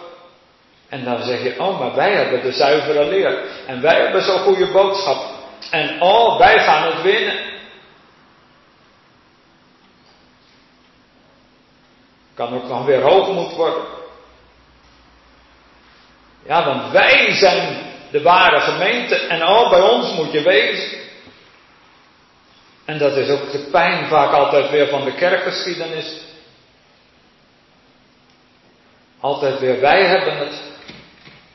[0.90, 3.44] En dan zeg je, oh, maar wij hebben de zuivere leer.
[3.68, 5.34] En wij hebben zo'n goede boodschap.
[5.72, 7.36] En oh, wij gaan het winnen.
[12.34, 13.84] Kan ook nog weer hoogmoed worden.
[16.46, 17.78] Ja, want wij zijn
[18.12, 21.05] de ware gemeente en oh, bij ons moet je wezen.
[22.86, 26.22] En dat is ook de pijn vaak altijd weer van de kerkgeschiedenis.
[29.20, 30.62] Altijd weer wij hebben het.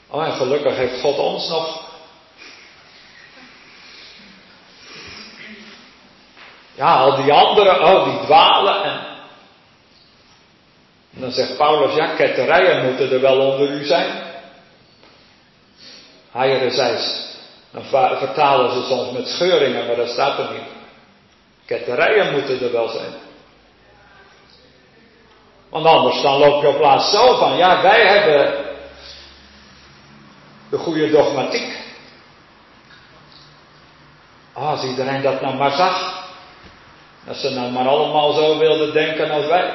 [0.08, 1.88] Oh, en gelukkig heeft God ons nog.
[6.74, 8.82] Ja, al die anderen, oh, die dwalen.
[8.82, 9.00] En,
[11.10, 14.22] dan zegt Paulus, ja, ketterijen moeten er wel onder u zijn.
[16.30, 17.28] Haiere zijs.
[17.70, 17.84] Dan
[18.18, 20.79] vertalen ze soms met scheuringen, maar dat staat er niet.
[21.70, 23.12] Ketterijen moeten er wel zijn.
[25.68, 28.64] Want anders dan loop je op plaats zo van, ja, wij hebben
[30.70, 31.78] de goede dogmatiek.
[34.52, 36.24] Ah, als iedereen dat nou maar zag.
[37.28, 39.70] Als ze nou maar allemaal zo wilden denken als wij.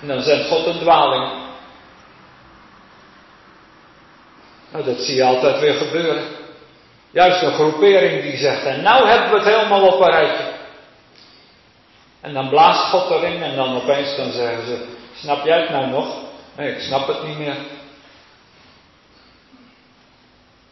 [0.00, 1.32] En dan zendt God een dwaling.
[4.70, 6.35] Nou, dat zie je altijd weer gebeuren.
[7.10, 10.44] Juist een groepering die zegt, en nou hebben we het helemaal op een rijtje.
[12.20, 15.86] En dan blaast God erin en dan opeens dan zeggen ze, snap jij het nou
[15.86, 16.06] nog?
[16.56, 17.56] Nee, ik snap het niet meer.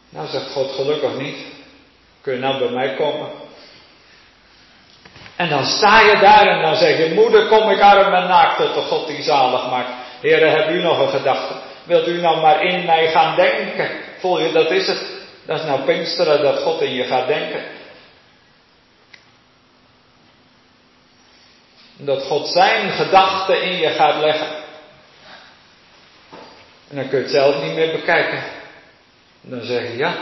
[0.09, 1.37] Nou zegt God gelukkig niet.
[2.21, 3.29] Kun je nou bij mij komen?
[5.35, 8.57] En dan sta je daar en dan zeg je, moeder kom ik arm en naakt
[8.57, 9.89] tot de God die zalig maakt.
[10.21, 11.53] Heren, heb u nog een gedachte?
[11.83, 13.89] Wilt u nou maar in mij gaan denken?
[14.19, 15.14] Voel je, dat is het.
[15.45, 17.63] Dat is nou Pinksteren, dat God in je gaat denken.
[21.97, 24.47] Dat God zijn gedachten in je gaat leggen.
[26.89, 28.43] En dan kun je het zelf niet meer bekijken.
[29.43, 30.15] En dan zeg je ja.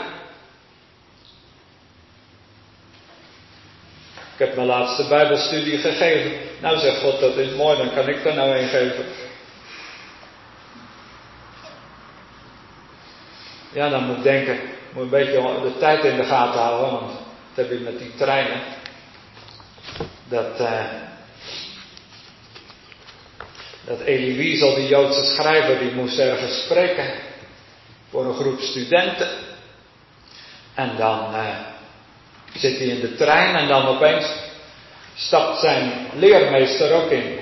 [4.32, 6.32] Ik heb mijn laatste Bijbelstudie gegeven.
[6.60, 9.04] Nou zegt God, dat is mooi, dan kan ik er nou een geven.
[13.74, 14.60] Ja, dan moet ik denken,
[14.92, 17.12] moet een beetje de tijd in de gaten houden, want
[17.54, 18.60] dat heb ik met die treinen.
[20.28, 20.84] Dat, uh,
[23.84, 27.10] dat Elie Wiesel, die Joodse schrijver, die moest ergens spreken
[28.10, 29.28] voor een groep studenten.
[30.74, 31.58] En dan uh,
[32.54, 34.26] zit hij in de trein en dan opeens
[35.14, 37.38] stapt zijn leermeester ook in,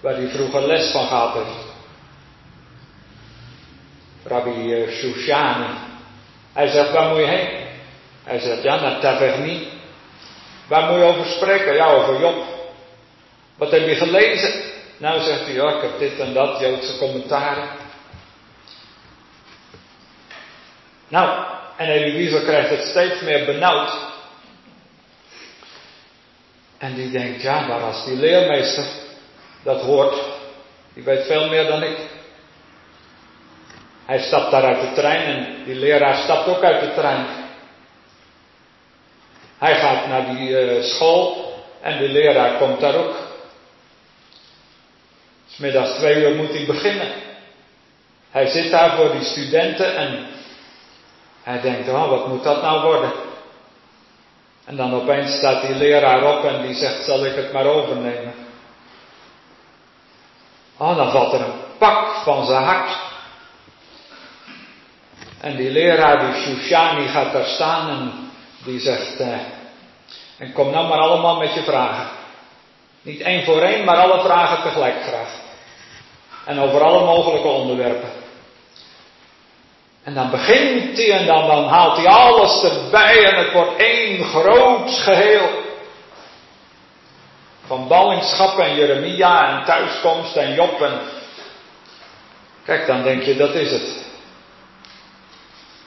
[0.00, 1.63] waar hij vroeger les van gehad heeft.
[4.24, 5.74] Rabbi Shushani.
[6.52, 7.48] Hij zegt, waar moet je heen?
[8.24, 9.68] Hij zegt, ja, naar Taverny.
[10.66, 11.74] Waar moet je over spreken?
[11.74, 12.44] Ja, over Job.
[13.56, 14.62] Wat heb je gelezen?
[14.96, 17.68] Nou, zegt hij, ja, ik heb dit en dat, Joodse commentaren.
[21.08, 21.44] Nou,
[21.76, 23.90] en Elie krijgt het steeds meer benauwd.
[26.78, 28.84] En die denkt, ja, maar als die leermeester
[29.62, 30.14] dat hoort,
[30.94, 31.96] die weet veel meer dan ik.
[34.06, 37.26] Hij stapt daar uit de trein en die leraar stapt ook uit de trein.
[39.58, 43.14] Hij gaat naar die uh, school en die leraar komt daar ook.
[45.46, 47.08] Smiddags twee uur moet hij beginnen.
[48.30, 50.26] Hij zit daar voor die studenten en
[51.42, 53.12] hij denkt, oh, wat moet dat nou worden?
[54.64, 58.34] En dan opeens staat die leraar op en die zegt, zal ik het maar overnemen?
[60.76, 63.03] Oh, dan valt er een pak van zijn hart.
[65.44, 68.30] En die leraar, die Shushani, gaat daar staan en
[68.64, 69.28] die zegt, eh,
[70.38, 72.08] en kom nou maar allemaal met je vragen.
[73.02, 75.28] Niet één voor één, maar alle vragen tegelijk graag.
[76.44, 78.08] En over alle mogelijke onderwerpen.
[80.02, 84.24] En dan begint hij en dan, dan haalt hij alles erbij en het wordt één
[84.24, 85.48] groot geheel.
[87.66, 91.00] Van ballingschap en Jeremia en thuiskomst en Job en...
[92.64, 94.03] Kijk, dan denk je, dat is het.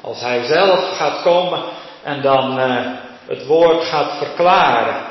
[0.01, 1.63] Als hij zelf gaat komen
[2.03, 2.93] en dan uh,
[3.27, 5.05] het woord gaat verklaren.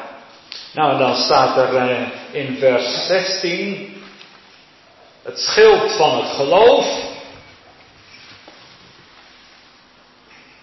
[0.72, 4.02] Nou, dan staat er uh, in vers 16
[5.22, 7.04] het schild van het geloof.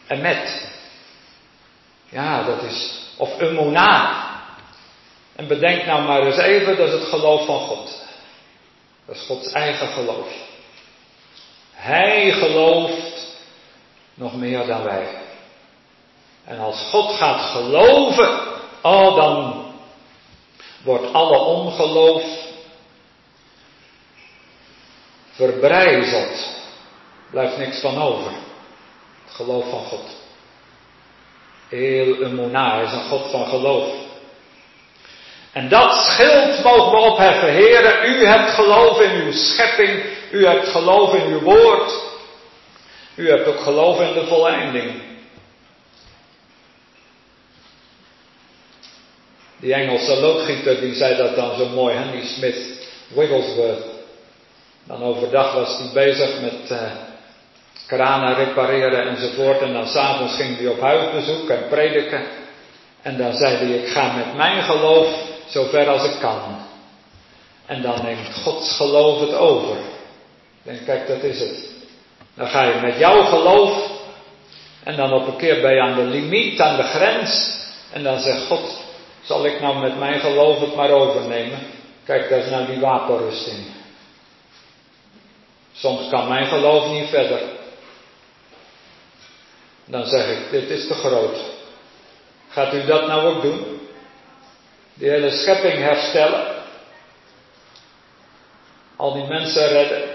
[0.07, 0.71] En met.
[2.09, 3.01] Ja, dat is.
[3.17, 4.21] Of emona.
[5.35, 8.01] En bedenk nou maar eens even, dat is het geloof van God.
[9.05, 10.27] Dat is Gods eigen geloof.
[11.71, 13.12] Hij gelooft
[14.13, 15.07] nog meer dan wij.
[16.45, 18.39] En als God gaat geloven,
[18.81, 19.65] oh dan
[20.83, 22.23] wordt alle ongeloof
[25.31, 26.47] verbrijzeld.
[27.31, 28.31] Blijft niks van over.
[29.25, 30.05] Het geloof van God.
[31.69, 33.89] Heel Emunah is een God van geloof.
[35.51, 37.53] En dat schild mogen we opheffen.
[37.53, 40.03] Heren, u hebt geloof in uw schepping.
[40.31, 42.12] U hebt geloof in uw woord.
[43.15, 45.01] U hebt ook geloof in de volleinding.
[49.59, 53.83] Die Engelse loodgieter die zei dat dan zo mooi, Henry Smith Wigglesworth.
[54.83, 56.91] Dan overdag was hij bezig met uh,
[57.87, 59.61] kranen repareren enzovoort.
[59.61, 62.25] En dan s'avonds ging hij op huisbezoek en prediken.
[63.01, 65.07] En dan zei hij, ik ga met mijn geloof
[65.49, 66.65] zo ver als ik kan.
[67.65, 69.75] En dan neemt Gods geloof het over.
[69.77, 71.72] Ik denk, kijk, dat is het.
[72.33, 73.91] Dan ga je met jouw geloof.
[74.83, 77.61] En dan op een keer ben je aan de limiet, aan de grens.
[77.91, 78.81] En dan zegt God,
[79.21, 81.59] zal ik nou met mijn geloof het maar overnemen?
[82.05, 83.65] Kijk, dat is nou die wapenrusting.
[85.73, 87.41] Soms kan mijn geloof niet verder.
[89.85, 91.37] Dan zeg ik, dit is te groot.
[92.49, 93.81] Gaat u dat nou ook doen?
[94.93, 96.47] Die hele schepping herstellen?
[98.95, 100.12] Al die mensen redden?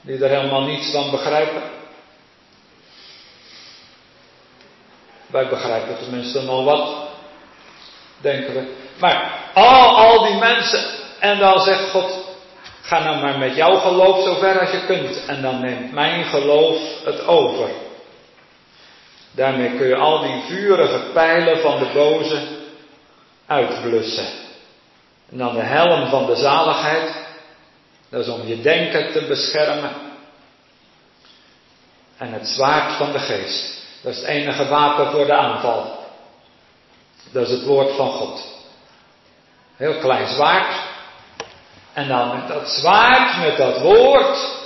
[0.00, 1.62] Die er helemaal niets van begrijpen?
[5.26, 6.94] Wij begrijpen tenminste nog wat,
[8.20, 8.74] denken we.
[8.98, 10.84] Maar al, al die mensen,
[11.20, 12.26] en dan zegt God,
[12.88, 15.24] Ga nou maar met jouw geloof zo ver als je kunt.
[15.26, 17.68] En dan neemt mijn geloof het over.
[19.30, 22.42] Daarmee kun je al die vurige pijlen van de boze
[23.46, 24.26] uitblussen.
[25.30, 27.26] En dan de helm van de zaligheid.
[28.08, 29.92] Dat is om je denken te beschermen.
[32.16, 33.82] En het zwaard van de geest.
[34.02, 36.06] Dat is het enige wapen voor de aanval.
[37.32, 38.46] Dat is het woord van God.
[39.76, 40.86] Heel klein zwaard.
[41.92, 44.56] En dan met dat zwaard, met dat woord.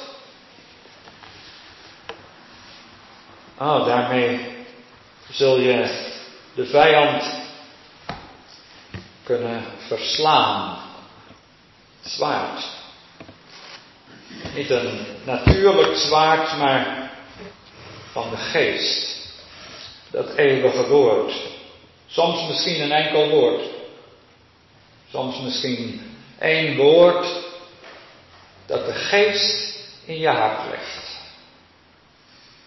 [3.59, 4.65] Oh, daarmee
[5.31, 6.11] zul je
[6.55, 7.25] de vijand
[9.25, 10.79] kunnen verslaan.
[12.03, 12.82] Zwaard.
[14.55, 17.11] Niet een natuurlijk zwaard, maar
[18.13, 19.31] van de geest.
[20.11, 21.33] Dat eeuwige woord.
[22.07, 23.63] Soms misschien een enkel woord.
[25.11, 27.27] Soms misschien Eén woord
[28.67, 31.21] dat de geest in je hart legt.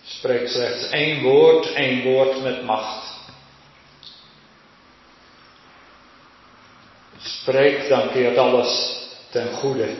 [0.04, 3.14] Spreek slechts één woord, één woord met macht.
[7.22, 8.98] Spreek, dan keert alles
[9.30, 9.96] ten goede.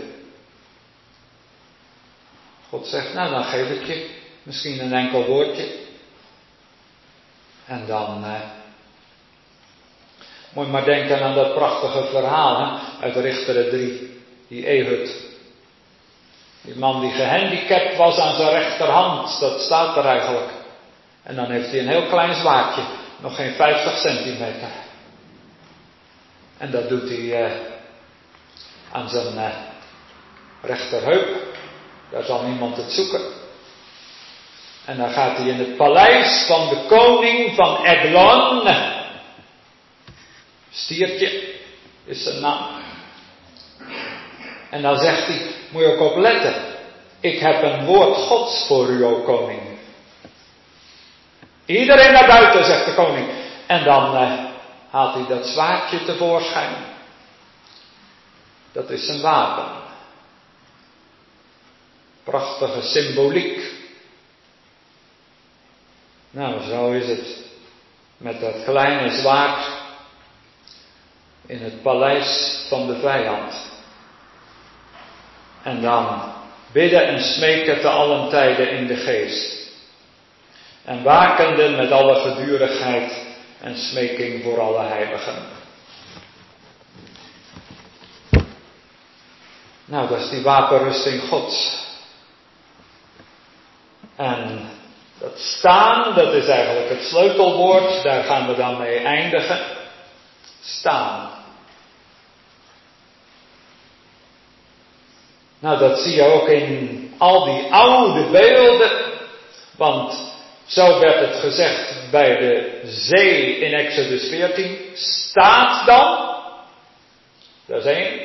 [2.76, 4.10] God zegt, nou dan geef ik je
[4.44, 5.68] misschien een enkel woordje.
[7.66, 8.32] En dan eh,
[10.54, 14.20] moet je maar denken aan dat prachtige verhaal hè, uit Richteren 3.
[14.48, 15.10] Die Ehud.
[16.62, 19.40] Die man die gehandicapt was aan zijn rechterhand.
[19.40, 20.52] Dat staat er eigenlijk.
[21.24, 22.84] En dan heeft hij een heel klein zwaardje.
[23.18, 24.70] Nog geen 50 centimeter.
[26.58, 27.52] En dat doet hij eh,
[28.92, 29.56] aan zijn eh,
[30.62, 31.55] rechterheup.
[32.12, 33.22] Daar zal niemand het zoeken.
[34.86, 38.68] En dan gaat hij in het paleis van de koning van Eglon.
[40.72, 41.54] Stiertje
[42.06, 42.68] is zijn naam.
[44.70, 46.56] En dan zegt hij, moet je ook opletten.
[47.20, 49.62] Ik heb een woord gods voor u, o koning.
[51.66, 53.28] Iedereen naar buiten, zegt de koning.
[53.68, 54.32] En dan eh,
[54.90, 56.76] haalt hij dat zwaardje tevoorschijn.
[58.72, 59.85] Dat is zijn wapen.
[62.26, 63.62] Prachtige symboliek.
[66.32, 67.44] Nou, zo is het
[68.18, 69.68] met dat kleine zwaard
[71.46, 73.54] in het paleis van de vijand.
[75.64, 76.34] En dan
[76.72, 79.70] bidden en smeken te allen tijden in de geest.
[80.84, 83.24] En wakende met alle gedurigheid
[83.62, 85.64] en smeking voor alle heiligen.
[89.86, 91.85] Nou, dat is die wapenrusting Gods.
[94.16, 94.70] En
[95.20, 99.60] dat staan, dat is eigenlijk het sleutelwoord, daar gaan we dan mee eindigen.
[100.62, 101.30] Staan.
[105.60, 108.92] Nou, dat zie je ook in al die oude beelden.
[109.78, 110.34] Want
[110.66, 114.78] zo werd het gezegd bij de zee in Exodus 14.
[114.94, 116.36] Staat dan.
[117.66, 118.20] Dat is één.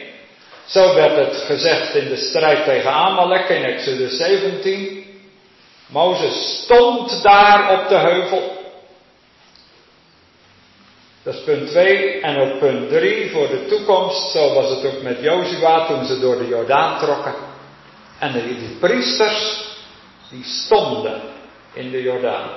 [0.67, 5.00] Zo werd het gezegd in de strijd tegen Amalek in Exodus 17.
[5.91, 8.59] Mozes stond daar op de heuvel.
[11.23, 12.21] Dat is punt 2.
[12.21, 16.21] En op punt 3 voor de toekomst, zo was het ook met Jozua toen ze
[16.21, 17.35] door de Jordaan trokken.
[18.19, 19.69] En die priesters,
[20.31, 21.23] die stonden
[21.73, 22.51] in de Jordaan.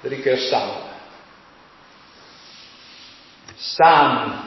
[0.00, 0.70] Drie keer staan.
[3.56, 4.44] Staan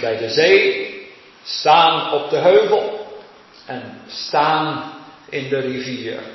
[0.00, 0.92] bij de zee,
[1.44, 3.06] staan op de heuvel
[3.66, 4.92] en staan
[5.28, 6.33] in de rivier.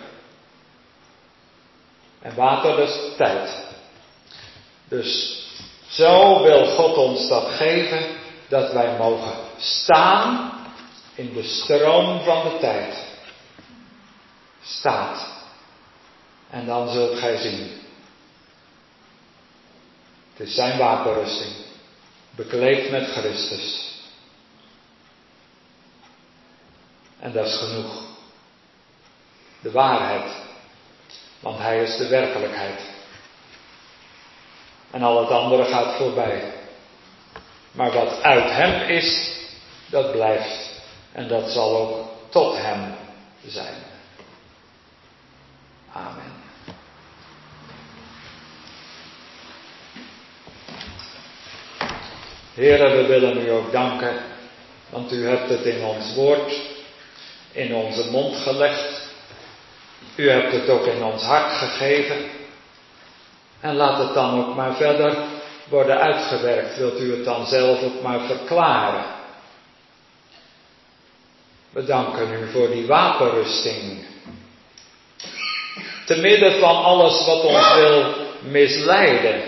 [2.21, 3.67] En water is tijd.
[4.87, 5.43] Dus
[5.87, 8.05] zo wil God ons dat geven,
[8.47, 10.53] dat wij mogen staan
[11.15, 13.07] in de stroom van de tijd.
[14.61, 15.37] Staat.
[16.49, 17.81] En dan zult gij zien.
[20.33, 21.53] Het is zijn wapenrusting,
[22.35, 23.93] bekleed met Christus.
[27.19, 28.01] En dat is genoeg.
[29.61, 30.31] De waarheid,
[31.39, 32.81] want hij is de werkelijkheid.
[34.91, 36.53] En al het andere gaat voorbij.
[37.71, 39.39] Maar wat uit hem is,
[39.85, 40.81] dat blijft.
[41.11, 42.95] En dat zal ook tot hem
[43.45, 43.75] zijn.
[45.93, 46.37] Amen.
[52.53, 54.21] Heren, we willen u ook danken,
[54.89, 56.53] want u hebt het in ons woord,
[57.51, 58.98] in onze mond gelegd.
[60.15, 62.17] U hebt het ook in ons hart gegeven.
[63.59, 65.17] En laat het dan ook maar verder
[65.67, 66.77] worden uitgewerkt.
[66.77, 69.03] Wilt u het dan zelf ook maar verklaren?
[71.69, 74.05] We danken u voor die wapenrusting.
[76.05, 79.41] Te midden van alles wat ons wil misleiden.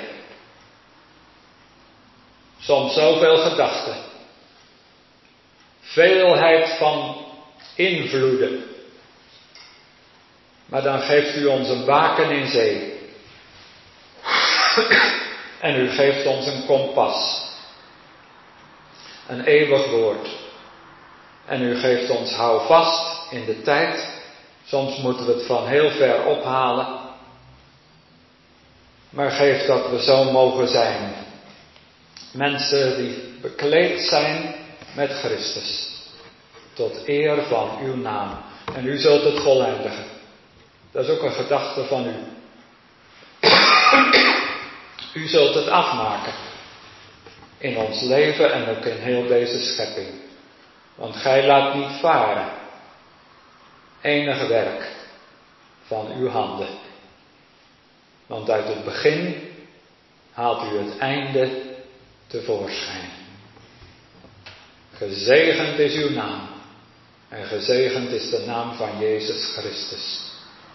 [2.59, 3.95] Soms zoveel gedachten.
[5.81, 7.25] Veelheid van
[7.75, 8.70] invloeden.
[10.72, 12.99] Maar dan geeft u ons een baken in zee.
[15.60, 17.41] En u geeft ons een kompas.
[19.27, 20.27] Een eeuwig woord.
[21.45, 24.07] En u geeft ons houvast in de tijd.
[24.65, 26.88] Soms moeten we het van heel ver ophalen.
[29.10, 31.14] Maar geef dat we zo mogen zijn.
[32.34, 34.56] Mensen die bekleed zijn
[34.95, 35.89] met Christus.
[36.73, 38.38] Tot eer van uw naam.
[38.76, 40.10] En u zult het voleindigen.
[40.91, 42.15] Dat is ook een gedachte van u.
[45.13, 46.34] U zult het afmaken.
[47.57, 50.09] In ons leven en ook in heel deze schepping.
[50.95, 52.49] Want gij laat niet varen.
[54.01, 54.91] Enig werk
[55.88, 56.69] van uw handen.
[58.26, 59.49] Want uit het begin
[60.31, 61.49] haalt u het einde
[62.27, 63.09] tevoorschijn.
[64.93, 66.49] Gezegend is uw naam.
[67.30, 70.30] En gezegend is de naam van Jezus Christus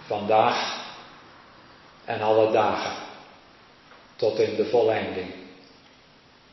[0.06, 0.84] vandaag
[2.04, 2.92] en alle dagen,
[4.16, 5.34] tot in de volleinding.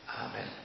[0.06, 0.63] Amen.